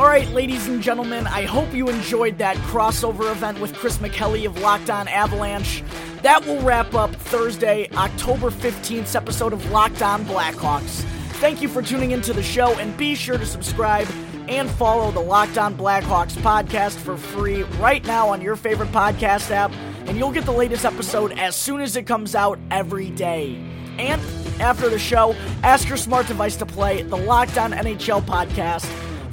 All 0.00 0.06
right, 0.06 0.28
ladies 0.30 0.66
and 0.66 0.82
gentlemen, 0.82 1.28
I 1.28 1.42
hope 1.42 1.72
you 1.72 1.88
enjoyed 1.88 2.38
that 2.38 2.56
crossover 2.56 3.30
event 3.30 3.60
with 3.60 3.74
Chris 3.74 3.98
McKelly 3.98 4.46
of 4.46 4.60
Locked 4.60 4.90
On 4.90 5.06
Avalanche. 5.06 5.84
That 6.22 6.44
will 6.44 6.60
wrap 6.62 6.94
up 6.94 7.14
Thursday, 7.14 7.88
October 7.94 8.50
15th 8.50 9.14
episode 9.14 9.52
of 9.52 9.70
Locked 9.70 10.02
On 10.02 10.24
Blackhawks. 10.24 11.02
Thank 11.38 11.62
you 11.62 11.68
for 11.68 11.82
tuning 11.82 12.10
into 12.10 12.32
the 12.32 12.42
show, 12.42 12.76
and 12.78 12.96
be 12.96 13.14
sure 13.14 13.38
to 13.38 13.46
subscribe 13.46 14.08
and 14.48 14.70
follow 14.70 15.10
the 15.10 15.20
Locked 15.20 15.58
On 15.58 15.76
Blackhawks 15.76 16.32
podcast 16.38 16.96
for 16.96 17.16
free 17.16 17.62
right 17.80 18.04
now 18.06 18.28
on 18.28 18.40
your 18.40 18.56
favorite 18.56 18.90
podcast 18.90 19.50
app, 19.50 19.72
and 20.06 20.16
you'll 20.16 20.32
get 20.32 20.44
the 20.44 20.52
latest 20.52 20.84
episode 20.84 21.38
as 21.38 21.54
soon 21.54 21.80
as 21.80 21.96
it 21.96 22.06
comes 22.06 22.34
out 22.34 22.58
every 22.70 23.10
day. 23.10 23.56
And 23.98 24.20
after 24.60 24.88
the 24.88 24.98
show, 24.98 25.34
ask 25.62 25.88
your 25.88 25.98
smart 25.98 26.26
device 26.26 26.56
to 26.56 26.66
play 26.66 27.02
the 27.02 27.16
Locked 27.16 27.58
On 27.58 27.72
NHL 27.72 28.22
podcast 28.22 28.86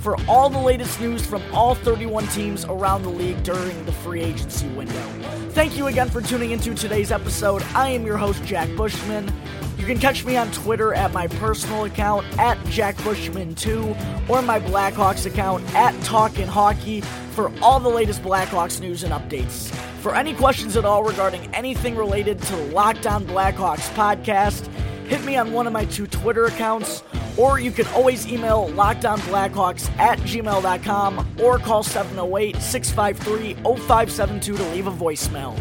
for 0.06 0.16
all 0.28 0.52
the 0.52 0.60
latest 0.60 1.02
news 1.02 1.26
from 1.26 1.42
all 1.52 1.74
31 1.74 2.28
teams 2.28 2.64
around 2.66 3.02
the 3.02 3.10
league 3.10 3.42
during 3.42 3.86
the 3.86 3.92
free 3.92 4.22
agency 4.22 4.68
window. 4.68 5.02
Thank 5.50 5.76
you 5.78 5.88
again 5.88 6.12
for 6.12 6.22
tuning 6.22 6.52
into 6.52 6.76
today's 6.76 7.12
episode. 7.12 7.64
I 7.74 7.90
am 7.90 8.06
your 8.06 8.16
host, 8.16 8.44
Jack 8.44 8.70
Bushman. 8.78 9.34
You 9.80 9.88
can 9.88 9.98
catch 9.98 10.24
me 10.24 10.38
on 10.38 10.52
Twitter 10.52 10.94
at 10.94 11.12
my 11.12 11.26
personal 11.26 11.86
account 11.86 12.24
at 12.38 12.56
JackBushman2 12.66 14.30
or 14.30 14.44
my 14.44 14.60
Blackhawks 14.60 15.26
account 15.26 15.66
at 15.74 16.00
Talkin' 16.04 16.48
Hockey 16.48 17.02
for 17.32 17.52
all 17.60 17.80
the 17.80 17.90
latest 17.90 18.22
Blackhawks 18.22 18.80
news 18.80 19.02
and 19.02 19.12
updates. 19.12 19.74
For 20.04 20.14
any 20.14 20.36
questions 20.36 20.78
at 20.78 20.86
all 20.86 21.04
regarding 21.04 21.52
anything 21.56 21.96
related 21.96 22.40
to 22.44 22.56
On 22.78 22.94
Blackhawks 22.94 23.92
podcast, 23.96 24.68
hit 25.08 25.26
me 25.26 25.36
on 25.36 25.52
one 25.52 25.66
of 25.66 25.74
my 25.74 25.86
two 25.86 26.06
Twitter 26.06 26.46
accounts, 26.46 27.02
or 27.38 27.60
you 27.60 27.72
can 27.72 27.88
always 27.88 28.28
email 28.28 28.70
lockedonblackhawks 28.70 29.90
at 29.98 30.20
gmail.com 30.20 31.38
or 31.42 31.60
call 31.60 31.84
708 31.84 32.62
653 32.62 33.54
0572 33.64 34.58
to 34.58 34.64
leave 34.70 34.88
a 34.88 34.92
voicemail. 34.92 35.58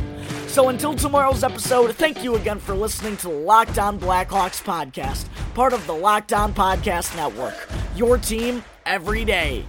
So 0.48 0.68
until 0.68 0.94
tomorrow's 0.94 1.42
episode, 1.42 1.96
thank 1.96 2.22
you 2.22 2.36
again 2.36 2.60
for 2.60 2.74
listening 2.74 3.16
to 3.18 3.28
the 3.28 3.34
Locked 3.34 3.78
On 3.78 3.98
Blackhawks 3.98 4.62
podcast, 4.62 5.26
part 5.54 5.72
of 5.72 5.84
the 5.86 5.94
Locked 5.94 6.32
On 6.32 6.54
Podcast 6.54 7.16
Network. 7.16 7.68
Your 7.96 8.18
team 8.18 8.62
every 8.86 9.24
day. 9.24 9.64